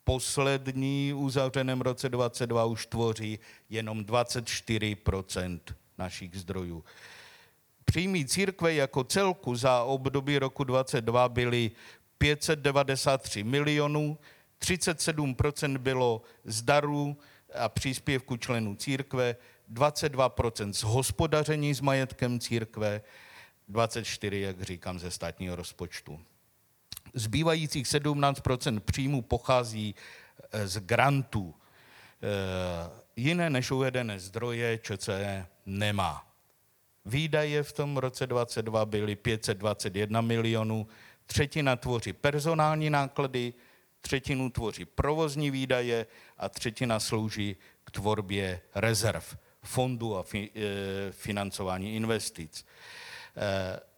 Poslední 0.03 1.13
uzavřeném 1.13 1.81
roce 1.81 2.09
2022 2.09 2.65
už 2.65 2.85
tvoří 2.85 3.39
jenom 3.69 3.99
24% 3.99 5.59
našich 5.97 6.35
zdrojů. 6.35 6.83
Příjmy 7.85 8.25
církve 8.25 8.73
jako 8.73 9.03
celku 9.03 9.55
za 9.55 9.83
období 9.83 10.39
roku 10.39 10.63
2022 10.63 11.29
byly 11.29 11.71
593 12.17 13.43
milionů, 13.43 14.17
37% 14.61 15.77
bylo 15.77 16.21
z 16.45 16.61
darů 16.61 17.17
a 17.55 17.69
příspěvku 17.69 18.37
členů 18.37 18.75
církve, 18.75 19.35
22% 19.73 20.73
z 20.73 20.83
hospodaření 20.83 21.73
s 21.73 21.81
majetkem 21.81 22.39
církve, 22.39 23.01
24, 23.71 24.41
jak 24.41 24.61
říkám, 24.61 24.99
ze 24.99 25.11
státního 25.11 25.55
rozpočtu. 25.55 26.19
Zbývajících 27.13 27.85
17% 27.85 28.79
příjmů 28.79 29.21
pochází 29.21 29.95
eh, 30.51 30.67
z 30.67 30.79
grantů. 30.79 31.55
Eh, 32.23 32.89
jiné 33.15 33.49
než 33.49 33.71
uvedené 33.71 34.19
zdroje 34.19 34.77
ČCE 34.77 35.47
nemá. 35.65 36.27
Výdaje 37.05 37.63
v 37.63 37.73
tom 37.73 37.97
roce 37.97 38.27
2022 38.27 38.85
byly 38.85 39.15
521 39.15 40.21
milionů, 40.21 40.87
třetina 41.25 41.75
tvoří 41.75 42.13
personální 42.13 42.89
náklady, 42.89 43.53
třetinu 44.01 44.49
tvoří 44.49 44.85
provozní 44.85 45.51
výdaje 45.51 46.05
a 46.37 46.49
třetina 46.49 46.99
slouží 46.99 47.55
k 47.83 47.91
tvorbě 47.91 48.61
rezerv, 48.75 49.37
fondů 49.63 50.17
a 50.17 50.23
fi, 50.23 50.49
e, 50.55 51.11
financování 51.11 51.95
investic. 51.95 52.65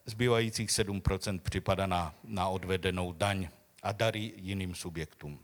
Zbývajících 0.06 0.70
7% 0.70 1.40
připadá 1.40 1.88
na, 1.88 2.16
na 2.24 2.48
odvedenou 2.48 3.14
daň 3.14 3.50
a 3.84 3.92
dary 3.92 4.34
jiným 4.36 4.76
subjektům. 4.76 5.40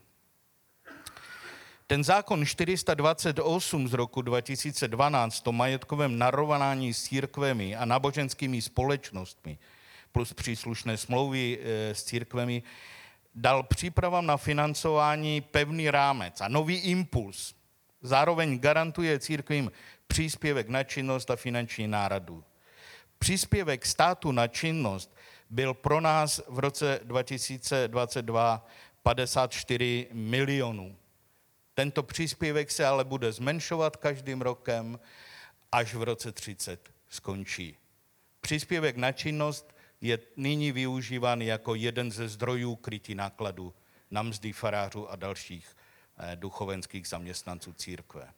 Ten 1.86 2.04
zákon 2.04 2.46
428 2.46 3.88
z 3.88 3.92
roku 3.92 4.22
2012 4.22 5.46
o 5.46 5.52
majetkovém 5.52 6.18
narovnání 6.18 6.94
s 6.94 7.02
církvemi 7.02 7.76
a 7.76 7.84
náboženskými 7.84 8.62
společnostmi 8.62 9.58
plus 10.12 10.32
příslušné 10.32 10.96
smlouvy 10.96 11.58
e, 11.58 11.94
s 11.94 12.04
církvemi 12.04 12.62
dal 13.34 13.62
přípravám 13.62 14.26
na 14.26 14.36
financování 14.36 15.40
pevný 15.40 15.90
rámec 15.90 16.40
a 16.40 16.48
nový 16.48 16.76
impuls. 16.76 17.54
Zároveň 18.02 18.58
garantuje 18.58 19.18
církvím 19.18 19.72
příspěvek 20.06 20.68
na 20.68 20.84
činnost 20.84 21.30
a 21.30 21.36
finanční 21.36 21.88
náradu. 21.88 22.44
Příspěvek 23.22 23.86
státu 23.86 24.32
na 24.32 24.48
činnost 24.48 25.16
byl 25.50 25.74
pro 25.74 26.00
nás 26.00 26.40
v 26.48 26.58
roce 26.58 27.00
2022 27.04 28.66
54 29.02 30.08
milionů. 30.12 30.96
Tento 31.74 32.02
příspěvek 32.02 32.70
se 32.70 32.86
ale 32.86 33.04
bude 33.04 33.32
zmenšovat 33.32 33.96
každým 33.96 34.42
rokem, 34.42 35.00
až 35.72 35.94
v 35.94 36.02
roce 36.02 36.32
30 36.32 36.90
skončí. 37.08 37.76
Příspěvek 38.40 38.96
na 38.96 39.12
činnost 39.12 39.74
je 40.00 40.18
nyní 40.36 40.72
využíván 40.72 41.42
jako 41.42 41.74
jeden 41.74 42.12
ze 42.12 42.28
zdrojů 42.28 42.76
krytí 42.76 43.14
nákladů 43.14 43.74
na 44.10 44.22
mzdy 44.22 44.52
farářů 44.52 45.10
a 45.10 45.16
dalších 45.16 45.76
eh, 46.18 46.36
duchovenských 46.36 47.08
zaměstnanců 47.08 47.72
církve. 47.72 48.32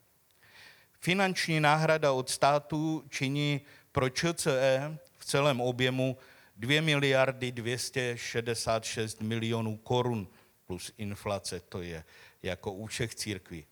Finanční 1.00 1.60
náhrada 1.60 2.12
od 2.12 2.30
státu 2.30 3.04
činí 3.08 3.60
pro 3.92 4.10
ČCE 4.10 4.98
v 5.18 5.24
celém 5.24 5.60
objemu 5.60 6.16
2 6.56 6.82
miliardy 6.82 7.52
266 7.52 9.20
milionů 9.20 9.76
korun 9.76 10.28
plus 10.66 10.92
inflace, 10.98 11.60
to 11.60 11.82
je 11.82 12.04
jako 12.42 12.72
u 12.72 12.86
všech 12.86 13.14
církví. 13.14 13.66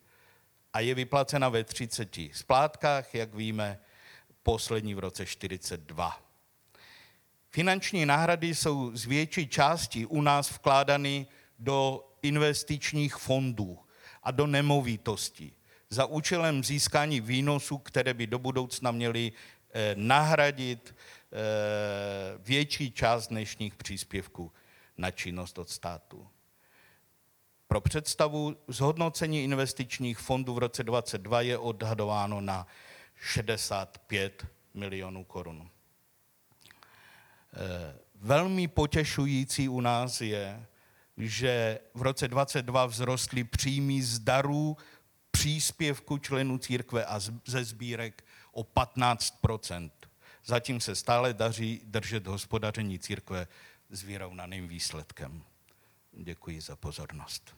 A 0.72 0.80
je 0.80 0.94
vyplacena 0.94 1.48
ve 1.48 1.64
30 1.64 2.16
splátkách, 2.32 3.14
jak 3.14 3.34
víme, 3.34 3.78
poslední 4.42 4.94
v 4.94 4.98
roce 4.98 5.26
42. 5.26 6.22
Finanční 7.50 8.06
náhrady 8.06 8.54
jsou 8.54 8.96
z 8.96 9.04
větší 9.04 9.48
části 9.48 10.06
u 10.06 10.20
nás 10.20 10.50
vkládány 10.50 11.26
do 11.58 12.08
investičních 12.22 13.16
fondů 13.16 13.78
a 14.22 14.30
do 14.30 14.46
nemovitostí 14.46 15.52
za 15.90 16.06
účelem 16.06 16.64
získání 16.64 17.20
výnosů, 17.20 17.78
které 17.78 18.14
by 18.14 18.26
do 18.26 18.38
budoucna 18.38 18.90
měly 18.90 19.32
nahradit 19.94 20.94
eh, 20.94 22.38
větší 22.38 22.90
část 22.90 23.28
dnešních 23.28 23.74
příspěvků 23.74 24.52
na 24.98 25.10
činnost 25.10 25.58
od 25.58 25.70
státu. 25.70 26.28
Pro 27.68 27.80
představu 27.80 28.56
zhodnocení 28.68 29.44
investičních 29.44 30.18
fondů 30.18 30.54
v 30.54 30.58
roce 30.58 30.84
2022 30.84 31.40
je 31.40 31.58
odhadováno 31.58 32.40
na 32.40 32.66
65 33.14 34.46
milionů 34.74 35.24
korun. 35.24 35.70
Eh, 37.52 37.98
velmi 38.14 38.68
potěšující 38.68 39.68
u 39.68 39.80
nás 39.80 40.20
je, 40.20 40.66
že 41.16 41.78
v 41.94 42.02
roce 42.02 42.28
2022 42.28 42.88
vzrostly 42.88 43.44
příjmy 43.44 44.02
z 44.02 44.18
darů 44.18 44.76
příspěvku 45.30 46.18
členů 46.18 46.58
církve 46.58 47.04
a 47.04 47.20
ze 47.46 47.64
sbírek 47.64 48.24
o 48.52 48.62
15% 48.62 49.90
Zatím 50.44 50.80
se 50.80 50.94
stále 50.94 51.34
daří 51.34 51.80
držet 51.84 52.26
hospodaření 52.26 52.98
církve 52.98 53.46
s 53.90 54.02
vyrovnaným 54.02 54.68
výsledkem. 54.68 55.42
Děkuji 56.12 56.60
za 56.60 56.76
pozornost. 56.76 57.56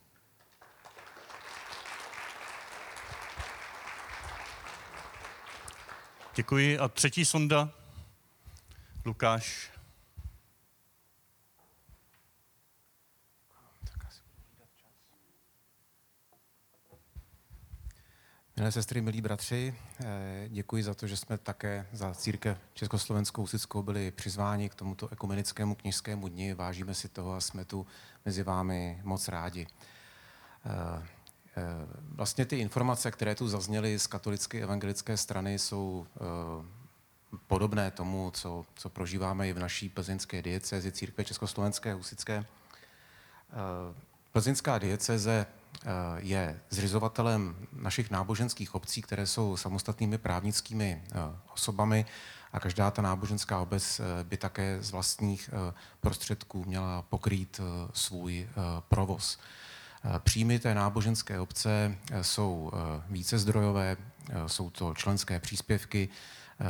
Děkuji. 6.34 6.78
A 6.78 6.88
třetí 6.88 7.24
sonda, 7.24 7.70
Lukáš. 9.04 9.70
Milé 18.62 18.72
sestry, 18.72 19.00
milí 19.00 19.20
bratři, 19.20 19.74
eh, 20.00 20.46
děkuji 20.48 20.82
za 20.82 20.94
to, 20.94 21.06
že 21.06 21.16
jsme 21.16 21.38
také 21.38 21.86
za 21.92 22.14
církev 22.14 22.58
Československou 22.74 23.42
Usickou 23.42 23.82
byli 23.82 24.10
přizváni 24.10 24.68
k 24.68 24.74
tomuto 24.74 25.08
ekumenickému 25.12 25.74
knižskému 25.74 26.28
dni. 26.28 26.54
Vážíme 26.54 26.94
si 26.94 27.08
toho 27.08 27.34
a 27.34 27.40
jsme 27.40 27.64
tu 27.64 27.86
mezi 28.24 28.42
vámi 28.42 29.00
moc 29.02 29.28
rádi. 29.28 29.66
Eh, 29.66 31.02
eh, 31.56 31.62
vlastně 32.14 32.46
ty 32.46 32.58
informace, 32.58 33.10
které 33.10 33.34
tu 33.34 33.48
zazněly 33.48 33.98
z 33.98 34.06
katolické 34.06 34.62
evangelické 34.62 35.16
strany, 35.16 35.58
jsou 35.58 36.06
podobné 37.46 37.90
tomu, 37.90 38.30
co, 38.34 38.66
co 38.74 38.88
prožíváme 38.88 39.48
i 39.48 39.52
v 39.52 39.58
naší 39.58 39.88
plzeňské 39.88 40.42
diecezi 40.42 40.92
církve 40.92 41.24
Československé 41.24 41.94
Husické. 41.94 42.46
Plzeňská 44.32 44.78
dieceze 44.78 45.46
je 46.16 46.60
zřizovatelem 46.70 47.56
našich 47.72 48.10
náboženských 48.10 48.74
obcí, 48.74 49.02
které 49.02 49.26
jsou 49.26 49.56
samostatnými 49.56 50.18
právnickými 50.18 51.02
eh, 51.04 51.18
osobami 51.54 52.06
a 52.52 52.60
každá 52.60 52.90
ta 52.90 53.02
náboženská 53.02 53.60
obec 53.60 54.00
eh, 54.00 54.24
by 54.24 54.36
také 54.36 54.78
z 54.80 54.90
vlastních 54.90 55.50
prostředků 56.00 56.64
měla 56.64 57.02
pokrýt 57.02 57.60
svůj 57.92 58.48
provoz. 58.88 59.38
Příjmy 60.18 60.58
té 60.58 60.74
náboženské 60.74 61.40
obce 61.40 61.96
jsou 62.22 62.72
více 63.08 63.38
zdrojové, 63.38 63.96
jsou 64.46 64.70
to 64.70 64.94
členské 64.94 65.40
příspěvky, 65.40 66.08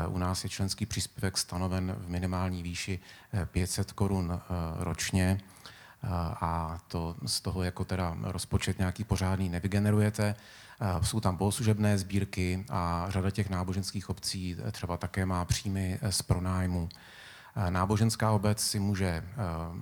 U 0.09 0.19
nás 0.19 0.45
je 0.45 0.51
členský 0.51 0.87
příspěvek 0.87 1.39
stanoven 1.39 1.97
v 1.99 2.09
minimální 2.09 2.63
výši 2.63 3.01
500 3.47 3.93
korun 3.93 4.41
ročně 4.79 5.41
a 6.41 6.79
to 6.89 7.17
z 7.27 7.41
toho 7.41 7.63
jako 7.63 7.85
teda 7.85 8.17
rozpočet 8.23 8.79
nějaký 8.79 9.05
pořádný 9.05 9.49
nevygenerujete. 9.49 10.35
Jsou 11.03 11.21
tam 11.21 11.37
bohoslužebné 11.37 11.99
sbírky 11.99 12.65
a 12.71 13.07
řada 13.09 13.31
těch 13.31 13.51
náboženských 13.51 14.11
obcí 14.11 14.57
třeba 14.73 14.97
také 14.97 15.27
má 15.27 15.45
příjmy 15.45 15.99
z 16.11 16.23
pronájmu. 16.23 16.89
Náboženská 17.71 18.31
obec 18.31 18.61
si 18.61 18.81
může 18.81 19.25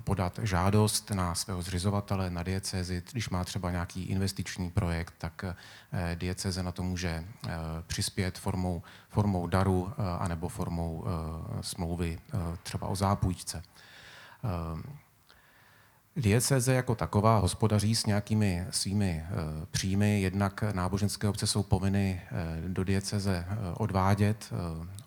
podat 0.03 0.39
žádost 0.43 1.11
na 1.11 1.35
svého 1.35 1.61
zřizovatele, 1.61 2.29
na 2.29 2.43
diecezi. 2.43 3.03
Když 3.11 3.29
má 3.29 3.43
třeba 3.43 3.71
nějaký 3.71 4.03
investiční 4.03 4.71
projekt, 4.71 5.13
tak 5.17 5.45
dieceze 6.15 6.63
na 6.63 6.71
to 6.71 6.83
může 6.83 7.25
přispět 7.87 8.37
formou, 8.37 8.81
formou 9.09 9.47
daru 9.47 9.93
anebo 10.19 10.49
formou 10.49 11.05
smlouvy 11.61 12.19
třeba 12.63 12.87
o 12.87 12.95
zápůjčce. 12.95 13.63
Diecéze 16.15 16.73
jako 16.73 16.95
taková 16.95 17.37
hospodaří 17.37 17.95
s 17.95 18.05
nějakými 18.05 18.65
svými 18.71 19.23
příjmy, 19.71 20.21
jednak 20.21 20.63
náboženské 20.73 21.27
obce 21.27 21.47
jsou 21.47 21.63
povinny 21.63 22.21
do 22.67 22.83
dieceze 22.83 23.45
odvádět 23.77 24.53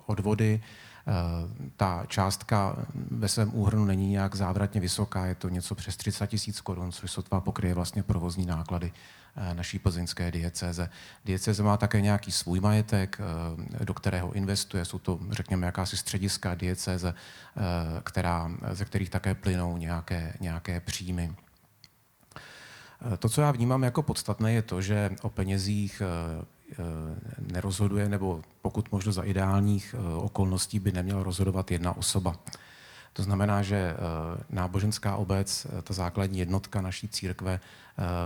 odvody, 0.06 0.60
Eh, 1.06 1.68
ta 1.76 2.04
částka 2.08 2.76
ve 2.94 3.28
svém 3.28 3.50
úhrnu 3.54 3.84
není 3.84 4.10
nějak 4.10 4.34
závratně 4.34 4.80
vysoká, 4.80 5.26
je 5.26 5.34
to 5.34 5.48
něco 5.48 5.74
přes 5.74 5.96
30 5.96 6.26
tisíc 6.26 6.60
korun, 6.60 6.92
což 6.92 7.10
sotva 7.10 7.40
pokryje 7.40 7.74
vlastně 7.74 8.02
provozní 8.02 8.46
náklady 8.46 8.92
eh, 8.92 9.23
naší 9.52 9.78
plzeňské 9.78 10.30
diecéze. 10.30 10.90
Diecéze 11.24 11.62
má 11.62 11.76
také 11.76 12.00
nějaký 12.00 12.32
svůj 12.32 12.60
majetek, 12.60 13.18
eh, 13.20 13.84
do 13.84 13.94
kterého 13.94 14.32
investuje. 14.32 14.84
Jsou 14.84 14.98
to, 14.98 15.20
řekněme, 15.30 15.66
jakási 15.66 15.96
střediska 15.96 16.54
diecéze, 16.54 17.14
která, 18.04 18.50
ze 18.72 18.84
kterých 18.84 19.10
také 19.10 19.34
plynou 19.34 19.76
nějaké, 19.76 20.34
nějaké 20.40 20.80
příjmy. 20.80 21.32
To, 23.18 23.28
co 23.28 23.40
já 23.40 23.50
vnímám 23.50 23.82
jako 23.82 24.02
podstatné, 24.02 24.52
je 24.52 24.62
to, 24.62 24.82
že 24.82 25.10
o 25.22 25.30
penězích 25.30 26.02
Eh, 26.72 27.52
nerozhoduje, 27.52 28.08
nebo 28.08 28.42
pokud 28.62 28.92
možno 28.92 29.12
za 29.12 29.22
ideálních 29.22 29.94
eh, 29.98 30.14
okolností 30.14 30.78
by 30.78 30.92
neměla 30.92 31.22
rozhodovat 31.22 31.70
jedna 31.70 31.96
osoba. 31.96 32.36
To 33.14 33.22
znamená, 33.22 33.62
že 33.62 33.76
eh, 33.76 33.96
náboženská 34.50 35.16
obec, 35.16 35.66
ta 35.82 35.94
základní 35.94 36.38
jednotka 36.38 36.80
naší 36.80 37.08
církve, 37.08 37.60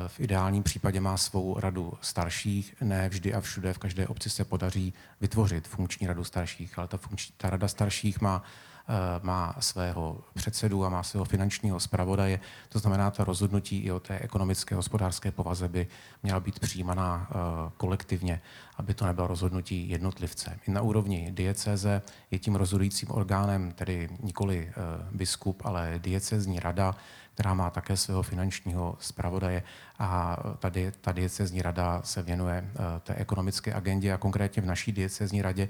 v 0.07 0.21
ideálním 0.21 0.63
případě 0.63 1.01
má 1.01 1.17
svou 1.17 1.61
radu 1.61 1.93
starších. 2.01 2.75
Ne 2.81 3.09
vždy 3.09 3.35
a 3.35 3.41
všude 3.41 3.73
v 3.73 3.79
každé 3.79 4.07
obci 4.07 4.31
se 4.31 4.45
podaří 4.45 4.95
vytvořit 5.21 5.69
funkční 5.69 6.07
radu 6.07 6.25
starších, 6.25 6.79
ale 6.79 6.89
ta, 6.89 6.97
funkční, 6.97 7.35
ta 7.37 7.51
rada 7.51 7.69
starších 7.69 8.21
má 8.21 8.43
Eh, 8.43 8.78
má 9.23 9.57
svého 9.61 10.21
předsedu 10.35 10.85
a 10.85 10.89
má 10.89 11.03
svého 11.03 11.25
finančního 11.25 11.81
zpravodaje. 11.81 12.41
To 12.69 12.79
znamená, 12.79 13.11
ta 13.11 13.25
rozhodnutí 13.25 13.79
i 13.79 13.93
o 13.93 14.01
té 14.01 14.19
ekonomické 14.19 14.75
hospodářské 14.75 15.33
povaze 15.33 15.69
by 15.69 15.87
měla 16.23 16.41
být 16.41 16.59
přijímaná 16.59 17.29
eh, 17.31 17.35
kolektivně, 17.77 18.41
aby 18.77 18.95
to 18.95 19.07
nebylo 19.07 19.27
rozhodnutí 19.27 19.91
jednotlivce. 19.91 20.59
I 20.69 20.71
na 20.71 20.83
úrovni 20.83 21.29
diecéze 21.31 22.03
je 22.31 22.39
tím 22.39 22.55
rozhodujícím 22.55 23.11
orgánem 23.11 23.73
tedy 23.73 24.09
nikoli 24.23 24.69
eh, 24.71 24.75
biskup, 25.13 25.63
ale 25.65 25.95
diecézní 25.99 26.61
rada, 26.61 26.97
která 27.39 27.55
má 27.55 27.71
také 27.71 27.97
svého 27.97 28.23
finančního 28.23 28.97
zpravodaje 29.01 29.63
a 29.99 30.37
tady 30.59 30.93
ta 31.01 31.13
diecézní 31.13 31.63
rada 31.63 32.03
se 32.05 32.23
věnuje 32.23 32.71
té 33.03 33.15
ekonomické 33.15 33.75
agendě 33.75 34.13
a 34.13 34.19
konkrétně 34.19 34.63
v 34.63 34.67
naší 34.67 34.93
diecézní 34.93 35.43
radě 35.43 35.69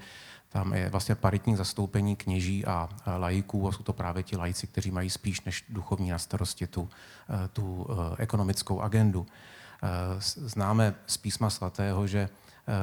tam 0.48 0.72
je 0.72 0.88
vlastně 0.88 1.14
paritní 1.14 1.56
zastoupení 1.56 2.16
kněží 2.16 2.66
a 2.66 2.88
lajků 3.18 3.68
a 3.68 3.72
jsou 3.72 3.82
to 3.82 3.92
právě 3.92 4.22
ti 4.22 4.36
lajci, 4.36 4.66
kteří 4.66 4.90
mají 4.90 5.10
spíš 5.10 5.40
než 5.40 5.64
duchovní 5.68 6.10
na 6.10 6.18
starosti 6.18 6.66
tu, 6.66 6.88
eh, 7.44 7.48
tu 7.48 7.86
eh, 7.90 8.22
ekonomickou 8.22 8.80
agendu. 8.80 9.26
Eh, 9.82 9.88
známe 10.36 10.94
z 11.06 11.16
písma 11.16 11.50
svatého, 11.50 12.06
že 12.06 12.28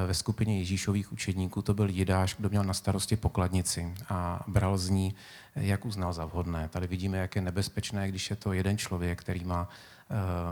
ve 0.06 0.14
skupině 0.14 0.58
Ježíšových 0.58 1.12
učedníků 1.12 1.62
to 1.62 1.74
byl 1.74 1.88
Jidáš, 1.88 2.34
kdo 2.38 2.48
měl 2.48 2.64
na 2.64 2.74
starosti 2.74 3.16
pokladnici 3.16 3.94
a 4.08 4.44
bral 4.46 4.78
z 4.78 4.88
ní, 4.88 5.14
jak 5.56 5.84
uznal 5.84 6.12
za 6.12 6.24
vhodné. 6.24 6.68
Tady 6.68 6.86
vidíme, 6.86 7.18
jak 7.18 7.36
je 7.36 7.42
nebezpečné, 7.42 8.08
když 8.08 8.30
je 8.30 8.36
to 8.36 8.52
jeden 8.52 8.78
člověk, 8.78 9.20
který 9.20 9.44
má 9.44 9.68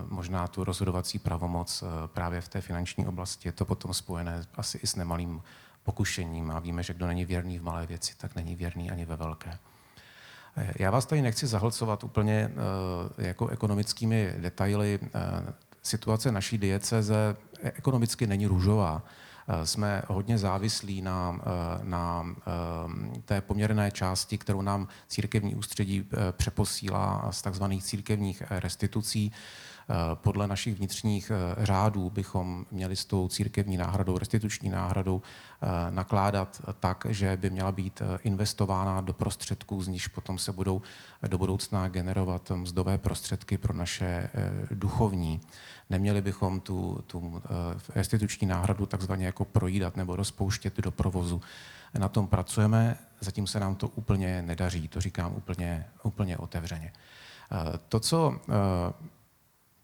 možná 0.08 0.48
tu 0.48 0.64
rozhodovací 0.64 1.18
pravomoc 1.18 1.84
právě 2.06 2.40
v 2.40 2.48
té 2.48 2.60
finanční 2.60 3.06
oblasti. 3.06 3.48
Je 3.48 3.52
to 3.52 3.64
potom 3.64 3.94
spojené 3.94 4.44
asi 4.54 4.78
i 4.78 4.86
s 4.86 4.96
nemalým 4.96 5.42
pokušením 5.82 6.50
a 6.50 6.58
víme, 6.58 6.82
že 6.82 6.94
kdo 6.94 7.06
není 7.06 7.24
věrný 7.24 7.58
v 7.58 7.62
malé 7.62 7.86
věci, 7.86 8.14
tak 8.16 8.34
není 8.34 8.56
věrný 8.56 8.90
ani 8.90 9.04
ve 9.04 9.16
velké. 9.16 9.58
Já 10.78 10.90
vás 10.90 11.06
tady 11.06 11.22
nechci 11.22 11.46
zahlcovat 11.46 12.04
úplně 12.04 12.50
eh, 13.18 13.26
jako 13.26 13.48
ekonomickými 13.48 14.34
detaily. 14.38 15.00
Eh, 15.84 15.88
situace 15.88 16.32
naší 16.32 16.58
dieceze 16.58 17.36
ekonomicky 17.62 18.26
není 18.26 18.46
růžová. 18.46 19.02
Eh, 19.48 19.66
jsme 19.66 20.02
hodně 20.08 20.38
závislí 20.38 21.02
na, 21.02 21.40
na 21.82 22.26
té 23.24 23.40
poměrné 23.40 23.90
části, 23.90 24.38
kterou 24.38 24.62
nám 24.62 24.88
církevní 25.08 25.54
ústředí 25.54 26.08
přeposílá 26.32 27.32
z 27.32 27.42
tzv. 27.42 27.64
církevních 27.80 28.42
restitucí. 28.50 29.32
Eh, 29.88 29.94
podle 30.14 30.46
našich 30.46 30.74
vnitřních 30.74 31.30
eh, 31.30 31.64
řádů 31.64 32.10
bychom 32.10 32.66
měli 32.70 32.96
s 32.96 33.04
tou 33.04 33.28
církevní 33.28 33.76
náhradou, 33.76 34.18
restituční 34.18 34.68
náhradou 34.68 35.22
eh, 35.22 35.66
nakládat 35.90 36.62
tak, 36.80 37.06
že 37.08 37.36
by 37.36 37.50
měla 37.50 37.72
být 37.72 38.02
investována 38.22 39.00
do 39.00 39.12
prostředků, 39.12 39.82
z 39.82 39.88
níž 39.88 40.08
potom 40.08 40.38
se 40.38 40.52
budou 40.52 40.82
do 41.26 41.38
budoucna 41.38 41.88
generovat 41.88 42.50
mzdové 42.54 42.98
prostředky 42.98 43.58
pro 43.58 43.74
naše 43.74 44.30
duchovní. 44.70 45.40
Neměli 45.90 46.22
bychom 46.22 46.60
tu, 46.60 47.04
tu 47.06 47.42
restituční 47.94 48.46
náhradu 48.46 48.86
takzvaně 48.86 49.26
jako 49.26 49.44
projídat 49.44 49.96
nebo 49.96 50.16
rozpouštět 50.16 50.76
do 50.76 50.90
provozu. 50.90 51.40
Na 51.98 52.08
tom 52.08 52.26
pracujeme, 52.26 52.98
zatím 53.20 53.46
se 53.46 53.60
nám 53.60 53.74
to 53.74 53.88
úplně 53.88 54.42
nedaří, 54.42 54.88
to 54.88 55.00
říkám 55.00 55.34
úplně, 55.34 55.86
úplně 56.02 56.36
otevřeně. 56.36 56.92
To, 57.88 58.00
co 58.00 58.40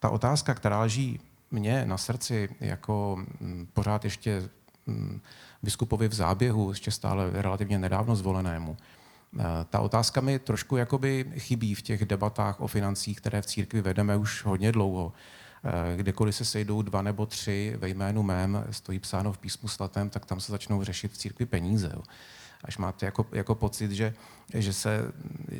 ta 0.01 0.11
otázka, 0.11 0.55
která 0.55 0.81
leží 0.81 1.21
mně 1.51 1.85
na 1.85 1.99
srdci 1.99 2.49
jako 2.61 3.17
mm, 3.41 3.69
pořád 3.73 4.05
ještě 4.05 4.49
mm, 4.87 5.21
biskupovi 5.63 6.09
v 6.09 6.15
záběhu, 6.15 6.71
ještě 6.71 6.91
stále 6.91 7.31
relativně 7.33 7.79
nedávno 7.79 8.17
zvolenému, 8.17 8.77
eh, 9.39 9.43
ta 9.71 9.81
otázka 9.81 10.21
mi 10.21 10.39
trošku 10.39 10.77
jakoby 10.77 11.33
chybí 11.39 11.75
v 11.75 11.83
těch 11.83 12.05
debatách 12.05 12.61
o 12.61 12.67
financích, 12.67 13.17
které 13.17 13.43
v 13.43 13.47
církvi 13.47 13.81
vedeme 13.81 14.17
už 14.17 14.45
hodně 14.45 14.73
dlouho. 14.73 15.13
Eh, 15.65 15.97
kdekoliv 15.97 16.37
se 16.37 16.45
sejdou 16.45 16.83
dva 16.83 17.03
nebo 17.03 17.27
tři 17.27 17.77
ve 17.79 17.89
jménu 17.89 18.23
mém, 18.23 18.65
stojí 18.71 18.99
psáno 18.99 19.33
v 19.33 19.39
písmu 19.39 19.69
svatém, 19.69 20.11
tak 20.11 20.27
tam 20.27 20.41
se 20.41 20.53
začnou 20.53 20.85
řešit 20.85 21.13
v 21.13 21.19
církvi 21.19 21.47
peníze. 21.47 21.93
Jo 21.95 22.03
až 22.64 22.79
máte 22.79 23.07
jako, 23.07 23.27
jako 23.33 23.55
pocit, 23.55 23.90
že, 23.90 24.14
že, 24.55 24.73
se, 24.73 25.12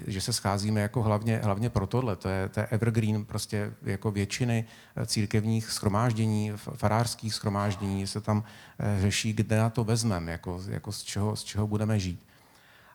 že 0.07 0.21
se 0.21 0.33
scházíme 0.33 0.81
jako 0.81 1.03
hlavně, 1.03 1.41
hlavně 1.45 1.71
pro 1.71 1.87
tohle. 1.87 2.17
To 2.17 2.29
je, 2.29 2.49
to 2.49 2.61
je 2.61 2.67
evergreen 2.67 3.25
prostě 3.25 3.73
jako 3.83 4.11
většiny 4.11 4.65
církevních 5.07 5.71
schromáždění, 5.71 6.53
farářských 6.57 7.35
schromáždění, 7.35 8.07
se 8.07 8.21
tam 8.21 8.45
eh, 8.79 9.01
řeší, 9.01 9.33
kde 9.33 9.59
na 9.59 9.71
to 9.71 9.85
vezmeme, 9.85 10.33
jako, 10.33 10.61
jako 10.69 10.93
z, 10.93 11.03
čeho, 11.03 11.37
z 11.37 11.45
čeho 11.45 11.67
budeme 11.67 11.99
žít. 11.99 12.27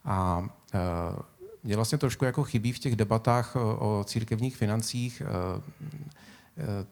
A 0.06 0.48
e, 0.74 0.80
mě 1.64 1.76
vlastně 1.76 1.98
trošku 1.98 2.26
jako 2.26 2.44
chybí 2.44 2.74
v 2.74 2.80
těch 2.80 2.96
debatách 2.96 3.56
o, 3.56 4.04
církevních 4.08 4.58
financích 4.58 5.22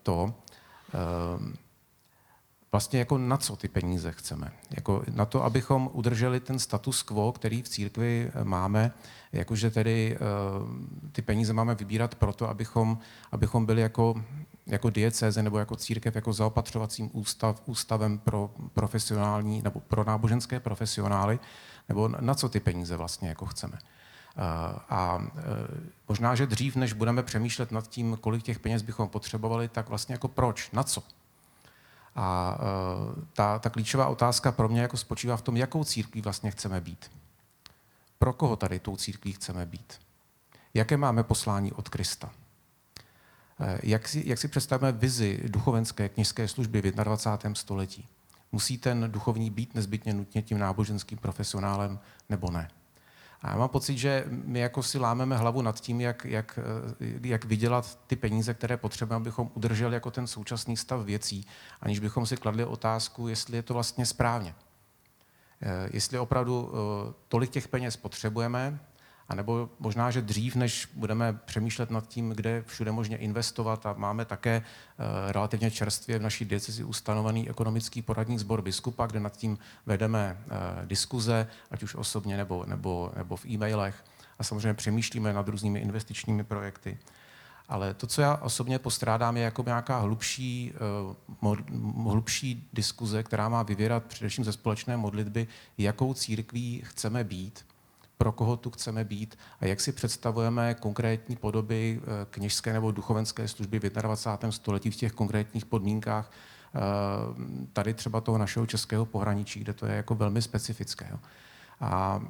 to, 0.03 0.33
vlastně 2.73 2.99
jako 2.99 3.17
na 3.17 3.37
co 3.37 3.55
ty 3.55 3.67
peníze 3.67 4.11
chceme. 4.11 4.51
Jako 4.75 5.03
na 5.11 5.25
to, 5.25 5.43
abychom 5.43 5.89
udrželi 5.93 6.39
ten 6.39 6.59
status 6.59 7.03
quo, 7.03 7.31
který 7.31 7.61
v 7.61 7.69
církvi 7.69 8.31
eh, 8.33 8.43
máme, 8.43 8.91
jakože 9.31 9.71
tedy 9.71 10.17
uh, 10.17 11.11
ty 11.11 11.21
peníze 11.21 11.53
máme 11.53 11.75
vybírat 11.75 12.15
proto, 12.15 12.49
abychom, 12.49 12.97
abychom 13.31 13.65
byli 13.65 13.81
jako, 13.81 14.23
jako 14.67 14.89
diecéze 14.89 15.43
nebo 15.43 15.59
jako 15.59 15.75
církev, 15.75 16.15
jako 16.15 16.33
zaopatřovacím 16.33 17.09
ústav, 17.13 17.61
ústavem 17.65 18.17
pro 18.17 18.51
profesionální 18.73 19.61
nebo 19.61 19.79
pro 19.79 20.03
náboženské 20.03 20.59
profesionály, 20.59 21.39
nebo 21.89 22.07
na 22.07 22.33
co 22.33 22.49
ty 22.49 22.59
peníze 22.59 22.97
vlastně 22.97 23.29
jako 23.29 23.45
chceme. 23.45 23.73
Uh, 23.73 24.79
a 24.89 25.27
možná, 26.09 26.35
že 26.35 26.47
dřív, 26.47 26.75
než 26.75 26.93
budeme 26.93 27.23
přemýšlet 27.23 27.71
nad 27.71 27.87
tím, 27.87 28.17
kolik 28.21 28.43
těch 28.43 28.59
peněz 28.59 28.81
bychom 28.81 29.09
potřebovali, 29.09 29.67
tak 29.67 29.89
vlastně 29.89 30.13
jako 30.13 30.27
proč, 30.27 30.71
na 30.71 30.83
co 30.83 31.03
a 32.15 32.57
e, 32.59 33.25
ta, 33.33 33.59
ta 33.59 33.69
klíčová 33.69 34.07
otázka 34.07 34.51
pro 34.51 34.69
mě 34.69 34.81
jako 34.81 34.97
spočívá 34.97 35.37
v 35.37 35.41
tom, 35.41 35.57
jakou 35.57 35.83
církví 35.83 36.21
vlastně 36.21 36.51
chceme 36.51 36.81
být. 36.81 37.11
Pro 38.19 38.33
koho 38.33 38.55
tady 38.55 38.79
tou 38.79 38.95
církví 38.95 39.31
chceme 39.31 39.65
být? 39.65 39.93
Jaké 40.73 40.97
máme 40.97 41.23
poslání 41.23 41.71
od 41.71 41.89
Krista? 41.89 42.31
E, 43.59 43.79
jak 43.83 44.07
si, 44.07 44.23
jak 44.25 44.39
si 44.39 44.47
představíme 44.47 44.91
vizi 44.91 45.41
duchovenské 45.47 46.09
knižské 46.09 46.47
služby 46.47 46.81
v 46.81 46.91
21. 46.91 47.55
století? 47.55 48.07
musí 48.53 48.77
ten 48.77 49.11
duchovní 49.11 49.49
být 49.49 49.75
nezbytně 49.75 50.13
nutně 50.13 50.41
tím 50.41 50.59
náboženským 50.59 51.17
profesionálem 51.17 51.99
nebo 52.29 52.51
ne. 52.51 52.69
A 53.43 53.49
já 53.51 53.57
mám 53.57 53.69
pocit, 53.69 53.97
že 53.97 54.23
my 54.27 54.59
jako 54.59 54.83
si 54.83 54.97
lámeme 54.97 55.37
hlavu 55.37 55.61
nad 55.61 55.79
tím, 55.79 56.01
jak, 56.01 56.25
jak, 56.25 56.59
jak 57.21 57.45
vydělat 57.45 57.99
ty 58.07 58.15
peníze, 58.15 58.53
které 58.53 58.77
potřebujeme, 58.77 59.21
abychom 59.21 59.51
udrželi 59.53 59.93
jako 59.93 60.11
ten 60.11 60.27
současný 60.27 60.77
stav 60.77 61.05
věcí, 61.05 61.47
aniž 61.81 61.99
bychom 61.99 62.25
si 62.25 62.37
kladli 62.37 62.65
otázku, 62.65 63.27
jestli 63.27 63.57
je 63.57 63.63
to 63.63 63.73
vlastně 63.73 64.05
správně. 64.05 64.55
Eh, 65.61 65.89
jestli 65.93 66.19
opravdu 66.19 66.71
eh, 66.73 67.13
tolik 67.27 67.49
těch 67.49 67.67
peněz 67.67 67.97
potřebujeme, 67.97 68.79
a 69.33 69.35
nebo 69.35 69.69
možná, 69.79 70.11
že 70.11 70.21
dřív, 70.21 70.55
než 70.55 70.87
budeme 70.93 71.33
přemýšlet 71.33 71.91
nad 71.91 72.07
tím, 72.07 72.29
kde 72.29 72.63
všude 72.67 72.91
možně 72.91 73.17
investovat 73.17 73.85
a 73.85 73.93
máme 73.97 74.25
také 74.25 74.61
eh, 74.61 75.31
relativně 75.31 75.71
čerstvě 75.71 76.19
v 76.19 76.21
naší 76.21 76.45
diecezi 76.45 76.83
ustanovený 76.83 77.49
ekonomický 77.49 78.01
poradní 78.01 78.37
sbor 78.39 78.61
biskupa, 78.61 79.07
kde 79.07 79.19
nad 79.19 79.37
tím 79.37 79.57
vedeme 79.85 80.37
diskuze, 80.85 81.47
ať 81.71 81.83
už 81.83 81.95
osobně 81.95 82.37
nebo, 82.37 82.65
nebo, 82.67 83.11
nebo 83.17 83.35
v 83.35 83.45
e-mailech 83.45 84.03
a 84.39 84.43
samozřejmě 84.43 84.73
přemýšlíme 84.73 85.33
nad 85.33 85.47
různými 85.47 85.79
investičními 85.79 86.43
projekty. 86.43 86.97
Ale 87.69 87.93
to, 87.93 88.07
co 88.07 88.21
já 88.21 88.35
osobně 88.35 88.79
postrádám, 88.79 89.37
je 89.37 89.43
jako 89.43 89.63
nějaká 89.65 89.99
hlubší, 89.99 90.73
uh, 91.41 91.57
hlubší 92.11 92.69
diskuze, 92.73 93.23
která 93.23 93.49
má 93.49 93.63
vyvěrat 93.63 94.03
především 94.03 94.43
ze 94.43 94.53
společné 94.53 94.97
modlitby, 94.97 95.47
jakou 95.77 96.13
církví 96.13 96.81
chceme 96.85 97.23
být, 97.23 97.65
pro 98.23 98.31
koho 98.31 98.57
tu 98.57 98.71
chceme 98.71 99.03
být 99.03 99.37
a 99.59 99.65
jak 99.65 99.81
si 99.81 99.91
představujeme 99.91 100.73
konkrétní 100.73 101.35
podoby 101.35 101.99
uh, 101.99 102.07
kněžské 102.29 102.73
nebo 102.73 102.91
duchovenské 102.91 103.47
služby 103.47 103.79
v 103.79 103.83
21. 103.83 104.51
století 104.51 104.91
v 104.91 104.95
těch 104.95 105.11
konkrétních 105.11 105.65
podmínkách, 105.65 106.31
uh, 106.31 107.35
tady 107.73 107.93
třeba 107.93 108.21
toho 108.21 108.37
našeho 108.37 108.65
českého 108.65 109.05
pohraničí, 109.05 109.59
kde 109.59 109.73
to 109.73 109.85
je 109.85 109.95
jako 109.95 110.15
velmi 110.15 110.41
specifické. 110.41 111.17
A 111.81 112.21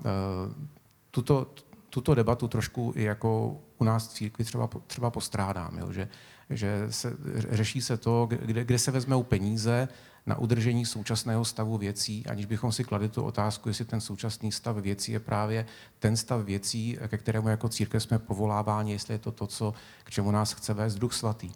tuto, 1.12 1.54
tuto 1.90 2.16
debatu 2.16 2.48
trošku 2.48 2.94
i 2.96 3.04
jako 3.04 3.58
u 3.78 3.84
nás 3.84 4.08
v 4.08 4.14
církvi 4.14 4.46
třeba, 4.46 4.70
třeba 4.88 5.10
postrádám, 5.10 5.78
jo? 5.78 5.92
Že, 5.92 6.08
že 6.50 6.88
se, 6.90 7.18
řeší 7.50 7.82
se 7.82 7.98
to, 7.98 8.28
kde, 8.30 8.64
kde 8.64 8.80
se 8.80 8.92
vezmou 8.92 9.24
peníze 9.24 9.88
na 10.26 10.38
udržení 10.38 10.86
současného 10.86 11.46
stavu 11.46 11.78
věcí, 11.78 12.26
aniž 12.26 12.46
bychom 12.46 12.72
si 12.72 12.84
kladli 12.84 13.10
tu 13.10 13.24
otázku, 13.24 13.70
jestli 13.70 13.86
ten 13.86 14.02
současný 14.02 14.52
stav 14.52 14.76
věcí 14.76 15.12
je 15.12 15.20
právě 15.20 15.66
ten 16.00 16.18
stav 16.18 16.42
věcí, 16.42 16.98
ke 17.08 17.18
kterému 17.18 17.50
jako 17.50 17.70
církev 17.70 18.04
jsme 18.04 18.20
povoláváni, 18.20 18.92
jestli 18.92 19.14
je 19.14 19.20
to 19.20 19.32
to, 19.32 19.48
co, 19.48 19.74
k 20.04 20.12
čemu 20.12 20.32
nás 20.32 20.54
chce 20.54 20.74
vést 20.74 20.96
Duch 20.96 21.14
Svatý. 21.14 21.52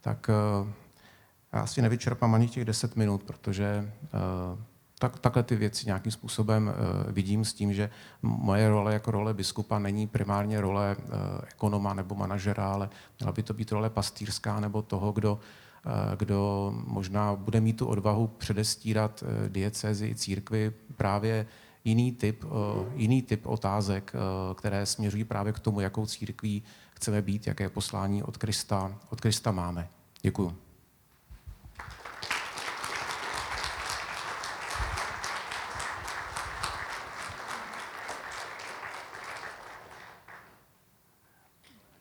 Tak 0.00 0.30
eh, 0.30 0.72
já 1.52 1.66
si 1.66 1.82
nevyčerpám 1.82 2.34
ani 2.34 2.48
těch 2.48 2.64
deset 2.64 2.96
minut, 2.96 3.22
protože 3.22 3.92
uh, 4.02 4.58
tak, 4.98 5.18
takhle 5.18 5.42
ty 5.42 5.56
věci 5.56 5.86
nějakým 5.86 6.12
způsobem 6.12 6.66
uh, 6.66 7.12
vidím 7.12 7.44
s 7.44 7.54
tím, 7.54 7.74
že 7.74 7.90
moje 8.22 8.68
role 8.68 8.92
jako 8.92 9.10
role 9.10 9.34
biskupa 9.34 9.78
není 9.78 10.06
primárně 10.06 10.60
role 10.60 10.96
ekonoma 11.48 11.94
nebo 11.94 12.14
manažera, 12.14 12.72
ale 12.72 12.88
měla 13.18 13.32
by 13.32 13.42
to 13.42 13.54
být 13.54 13.72
role 13.72 13.90
pastýřská 13.90 14.60
nebo 14.60 14.82
toho, 14.82 15.12
kdo, 15.12 15.40
kdo 16.16 16.72
možná 16.86 17.34
bude 17.36 17.60
mít 17.60 17.76
tu 17.76 17.86
odvahu 17.86 18.26
předestírat 18.26 19.22
uh, 19.22 19.28
diecézi 19.48 20.06
i 20.06 20.14
církvy 20.14 20.72
právě 20.96 21.46
jiný 21.84 22.12
typ, 22.12 22.44
uh, 22.44 22.50
jiný 22.94 23.22
typ 23.22 23.46
otázek, 23.46 24.12
které 24.54 24.86
směřují 24.86 25.24
právě 25.24 25.52
k 25.52 25.58
tomu, 25.58 25.80
jakou 25.80 26.06
církví 26.06 26.62
chceme 26.94 27.22
být, 27.22 27.46
jaké 27.46 27.68
poslání 27.68 28.22
od 28.22 28.36
Krista, 28.36 28.98
od 29.10 29.20
Krista 29.20 29.52
máme. 29.52 29.88
Děkuju. 30.22 30.56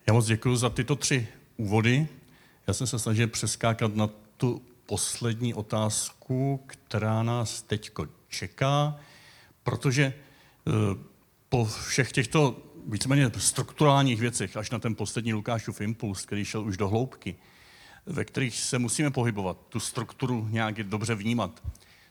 Já 0.07 0.13
moc 0.13 0.25
děkuji 0.25 0.55
za 0.55 0.69
tyto 0.69 0.95
tři 0.95 1.27
úvody. 1.57 2.07
Já 2.67 2.73
jsem 2.73 2.87
se 2.87 2.99
snažil 2.99 3.27
přeskákat 3.27 3.95
na 3.95 4.09
tu 4.37 4.61
poslední 4.85 5.53
otázku, 5.53 6.63
která 6.67 7.23
nás 7.23 7.61
teď 7.61 7.91
čeká, 8.27 8.99
protože 9.63 10.03
eh, 10.03 10.71
po 11.49 11.65
všech 11.65 12.11
těchto 12.11 12.63
víceméně 12.87 13.31
strukturálních 13.37 14.19
věcech, 14.19 14.57
až 14.57 14.69
na 14.69 14.79
ten 14.79 14.95
poslední 14.95 15.33
Lukášův 15.33 15.81
impuls, 15.81 16.25
který 16.25 16.45
šel 16.45 16.65
už 16.65 16.77
do 16.77 16.87
hloubky, 16.87 17.35
ve 18.05 18.25
kterých 18.25 18.55
se 18.59 18.79
musíme 18.79 19.11
pohybovat, 19.11 19.57
tu 19.69 19.79
strukturu 19.79 20.47
nějak 20.51 20.83
dobře 20.83 21.15
vnímat, 21.15 21.63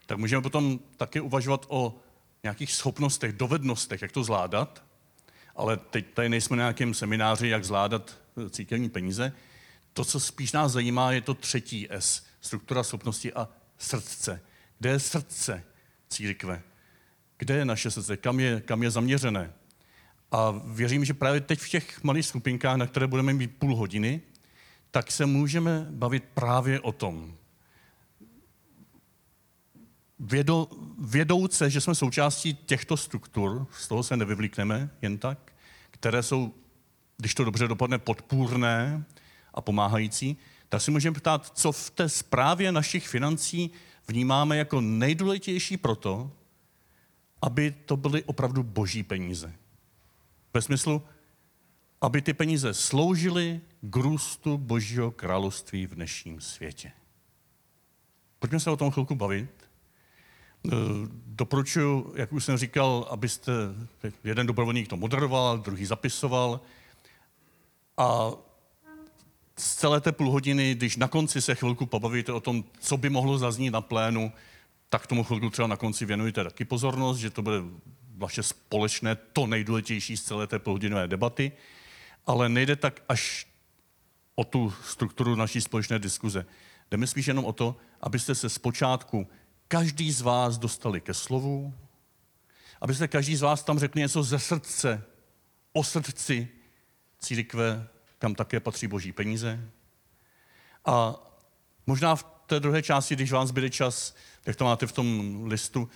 tak 0.07 0.19
můžeme 0.19 0.43
potom 0.43 0.79
také 0.97 1.21
uvažovat 1.21 1.67
o 1.69 1.95
nějakých 2.43 2.73
schopnostech, 2.73 3.33
dovednostech, 3.33 4.03
jak 4.03 4.13
to 4.13 4.25
zvládat, 4.25 4.85
ale 5.57 5.77
teď 5.77 6.07
tady 6.15 6.29
nejsme 6.29 6.57
na 6.57 6.63
nějakém 6.63 6.95
semináři, 6.95 7.49
jak 7.49 7.65
zvládat 7.65 8.19
eh, 8.47 8.51
církevní 8.51 8.89
peníze. 8.89 9.33
To, 9.97 10.05
co 10.05 10.21
spíš 10.21 10.53
nás 10.53 10.73
zajímá, 10.73 11.13
je 11.13 11.21
to 11.21 11.35
třetí 11.35 11.87
S, 11.91 12.27
struktura 12.41 12.83
schopnosti 12.83 13.33
a 13.33 13.49
srdce. 13.79 14.41
Kde 14.79 14.91
je 14.91 14.99
srdce 15.01 15.65
církve? 16.09 16.63
Kde 17.39 17.55
je 17.55 17.65
naše 17.65 17.91
srdce? 17.91 18.17
Kam 18.17 18.41
je, 18.41 18.61
kam 18.61 18.83
je 18.83 18.91
zaměřené? 18.91 19.53
A 20.31 20.51
věřím, 20.51 21.05
že 21.05 21.15
právě 21.15 21.41
teď 21.41 21.61
v 21.61 21.69
těch 21.69 22.05
malých 22.05 22.27
skupinkách, 22.27 22.77
na 22.77 22.87
které 22.87 23.07
budeme 23.07 23.33
mít 23.33 23.57
půl 23.57 23.77
hodiny, 23.77 24.21
tak 24.91 25.13
se 25.13 25.27
můžeme 25.27 25.87
bavit 25.91 26.25
právě 26.35 26.81
o 26.81 26.93
tom. 26.93 27.37
Vědo, 30.19 30.69
vědouce, 30.99 31.71
že 31.71 31.81
jsme 31.81 31.95
součástí 31.95 32.55
těchto 32.55 32.97
struktur, 32.97 33.67
z 33.73 33.89
toho 33.89 34.03
se 34.03 34.17
nevyvlíkneme 34.17 34.91
jen 35.03 35.19
tak, 35.19 35.53
které 35.91 36.23
jsou, 36.23 36.55
když 37.17 37.35
to 37.35 37.45
dobře 37.45 37.69
dopadne, 37.69 37.99
podpůrné 37.99 39.05
a 39.57 39.61
pomáhající, 39.61 40.37
tak 40.69 40.83
si 40.83 40.91
můžeme 40.91 41.15
ptát, 41.15 41.59
co 41.59 41.73
v 41.73 41.91
té 41.91 42.09
zprávě 42.09 42.73
našich 42.73 43.09
financí 43.09 43.71
vnímáme 44.09 44.57
jako 44.57 44.81
nejdůležitější 44.81 45.77
proto, 45.77 46.31
aby 47.43 47.71
to 47.71 47.97
byly 47.97 48.25
opravdu 48.25 48.63
boží 48.63 49.03
peníze. 49.03 49.53
Ve 50.55 50.63
smyslu, 50.63 51.03
aby 52.01 52.23
ty 52.23 52.35
peníze 52.35 52.75
sloužily 52.75 53.61
k 53.81 53.97
růstu 53.97 54.59
božího 54.59 55.11
království 55.11 55.87
v 55.87 55.95
dnešním 55.95 56.41
světě. 56.41 56.93
Pojďme 58.39 58.61
se 58.61 58.71
o 58.71 58.77
tom 58.77 58.91
chvilku 58.91 59.15
bavit. 59.15 59.51
Eh, 60.67 60.71
doporučuji, 61.27 62.13
jak 62.17 62.33
už 62.33 62.45
jsem 62.45 62.57
říkal, 62.57 63.07
abyste 63.11 63.53
jeden 64.25 64.47
dobrovolník 64.47 64.89
to 64.89 64.97
moderoval, 64.97 65.59
druhý 65.59 65.87
zapisoval. 65.87 66.61
A 67.97 68.31
z 69.59 69.75
celé 69.75 70.01
té 70.01 70.13
půl 70.13 70.31
hodiny, 70.31 70.75
když 70.75 70.97
na 70.97 71.09
konci 71.09 71.41
se 71.41 71.55
chvilku 71.55 71.87
pobavíte 71.87 72.33
o 72.33 72.41
tom, 72.41 72.65
co 72.81 72.97
by 72.97 73.11
mohlo 73.11 73.39
zaznít 73.39 73.73
na 73.73 73.81
plénu, 73.81 74.33
tak 74.89 75.07
tomu 75.07 75.25
chvilku 75.25 75.51
třeba 75.51 75.69
na 75.69 75.77
konci 75.77 76.05
věnujte 76.05 76.45
taky 76.45 76.65
pozornost, 76.65 77.19
že 77.19 77.31
to 77.31 77.43
bude 77.43 77.57
vaše 78.17 78.43
společné, 78.43 79.15
to 79.15 79.47
nejdůležitější 79.47 80.17
z 80.17 80.23
celé 80.23 80.47
té 80.47 80.59
půlhodinové 80.59 81.09
debaty, 81.09 81.53
ale 82.27 82.49
nejde 82.49 82.77
tak 82.77 83.03
až 83.09 83.47
o 84.35 84.45
tu 84.45 84.73
strukturu 84.85 85.35
naší 85.35 85.61
společné 85.61 85.99
diskuze. 85.99 86.47
Jde 86.91 86.97
mi 86.97 87.07
spíš 87.07 87.27
jenom 87.27 87.45
o 87.45 87.53
to, 87.53 87.77
abyste 88.01 88.35
se 88.35 88.49
zpočátku 88.49 89.27
každý 89.69 90.13
z 90.13 90.21
vás 90.21 90.59
dostali 90.59 91.01
ke 91.01 91.15
slovu, 91.15 91.75
abyste 92.81 93.09
každý 93.09 93.37
z 93.37 93.43
vás 93.43 93.65
tam 93.65 93.79
řekli 93.79 94.01
něco 94.01 94.23
ze 94.23 94.39
srdce, 94.39 95.05
o 95.73 95.85
srdci 95.85 96.49
církve, 97.19 97.89
kam 98.19 98.35
také 98.35 98.61
patří 98.61 98.87
boží 98.87 99.13
peníze. 99.13 99.61
A 100.85 101.15
možná 101.87 102.17
v 102.17 102.25
té 102.47 102.61
druhé 102.61 102.83
části, 102.83 103.15
když 103.15 103.33
vám 103.33 103.47
zbyde 103.47 103.71
čas, 103.71 104.15
jak 104.47 104.57
to 104.57 104.65
máte 104.65 104.87
v 104.87 104.93
tom 104.93 105.41
listu, 105.47 105.89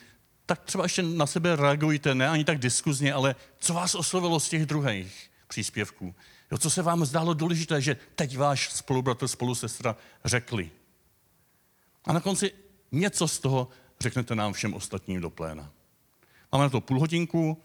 tak 0.47 0.65
třeba 0.65 0.85
ještě 0.85 1.03
na 1.03 1.27
sebe 1.27 1.57
reagujte, 1.57 2.15
ne 2.15 2.29
ani 2.29 2.45
tak 2.45 2.59
diskuzně, 2.59 3.13
ale 3.13 3.35
co 3.59 3.75
vás 3.75 3.95
oslovilo 3.95 4.41
z 4.41 4.49
těch 4.49 4.67
druhých 4.67 5.31
příspěvků. 5.49 6.15
Jo, 6.53 6.59
co 6.59 6.71
se 6.71 6.83
vám 6.83 7.05
zdálo 7.05 7.35
důležité, 7.35 7.81
že 7.81 7.97
teď 8.15 8.37
váš 8.37 8.73
spolubratr, 8.73 9.29
spolusestra 9.29 9.97
řekli. 10.25 10.71
A 12.05 12.13
na 12.13 12.21
konci 12.21 12.53
něco 12.93 13.29
z 13.29 13.39
toho 13.39 13.69
řeknete 14.01 14.35
nám 14.35 14.53
všem 14.53 14.75
ostatním 14.75 15.21
do 15.21 15.31
pléna. 15.31 15.71
Máme 16.53 16.65
na 16.65 16.71
to 16.71 16.81
půl 16.81 17.01
hodinku, 17.01 17.63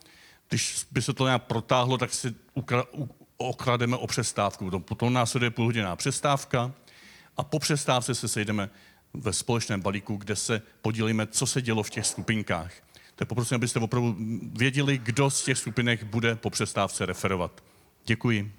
když 0.50 0.88
by 0.92 1.02
se 1.02 1.14
to 1.14 1.26
nějak 1.26 1.44
protáhlo, 1.44 1.98
tak 1.98 2.14
si 2.14 2.36
ukra- 2.56 3.08
okrademe 3.38 3.98
o 3.98 4.08
přestávku. 4.08 4.80
Potom 4.80 5.14
následuje 5.14 5.50
půlhodinová 5.52 5.96
přestávka 5.96 6.72
a 7.38 7.44
po 7.44 7.60
přestávce 7.60 8.16
se 8.16 8.28
sejdeme 8.28 8.70
ve 9.14 9.34
společném 9.34 9.82
balíku, 9.82 10.16
kde 10.16 10.36
se 10.36 10.62
podílíme, 10.82 11.28
co 11.28 11.48
se 11.48 11.62
dělo 11.62 11.84
v 11.84 11.90
těch 11.90 12.06
skupinkách. 12.06 12.72
Tak 13.16 13.28
poprosím, 13.28 13.56
abyste 13.56 13.80
opravdu 13.80 14.16
věděli, 14.54 14.98
kdo 14.98 15.30
z 15.30 15.44
těch 15.44 15.58
skupinek 15.58 16.04
bude 16.04 16.36
po 16.36 16.50
přestávce 16.50 17.06
referovat. 17.06 17.64
Děkuji. 18.06 18.52